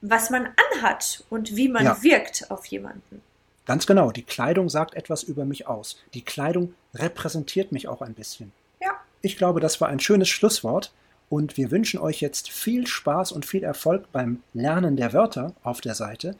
was 0.00 0.30
man 0.30 0.48
anhat 0.72 1.24
und 1.30 1.56
wie 1.56 1.68
man 1.68 1.84
ja. 1.84 2.02
wirkt 2.02 2.50
auf 2.50 2.64
jemanden. 2.66 3.22
Ganz 3.66 3.86
genau, 3.86 4.10
die 4.10 4.22
Kleidung 4.22 4.68
sagt 4.68 4.94
etwas 4.94 5.22
über 5.22 5.44
mich 5.44 5.66
aus. 5.66 6.00
Die 6.14 6.24
Kleidung 6.24 6.74
repräsentiert 6.94 7.72
mich 7.72 7.86
auch 7.86 8.02
ein 8.02 8.14
bisschen. 8.14 8.52
Ja. 8.80 8.92
Ich 9.22 9.36
glaube, 9.36 9.60
das 9.60 9.80
war 9.80 9.88
ein 9.88 10.00
schönes 10.00 10.28
Schlusswort 10.28 10.92
und 11.28 11.56
wir 11.56 11.70
wünschen 11.70 12.00
euch 12.00 12.20
jetzt 12.20 12.50
viel 12.50 12.86
Spaß 12.86 13.30
und 13.30 13.46
viel 13.46 13.62
Erfolg 13.62 14.10
beim 14.10 14.42
Lernen 14.54 14.96
der 14.96 15.12
Wörter 15.12 15.54
auf 15.62 15.80
der 15.80 15.94
Seite. 15.94 16.36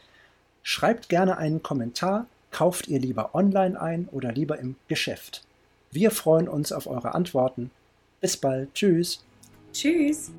Schreibt 0.62 1.08
gerne 1.08 1.38
einen 1.38 1.62
Kommentar, 1.62 2.26
kauft 2.50 2.88
ihr 2.88 2.98
lieber 2.98 3.34
online 3.34 3.80
ein 3.80 4.08
oder 4.10 4.32
lieber 4.32 4.58
im 4.58 4.76
Geschäft. 4.88 5.44
Wir 5.92 6.12
freuen 6.12 6.48
uns 6.48 6.70
auf 6.70 6.86
eure 6.86 7.14
Antworten. 7.14 7.70
Bis 8.20 8.36
bald. 8.36 8.72
Tschüss. 8.74 9.24
Tschüss. 9.72 10.30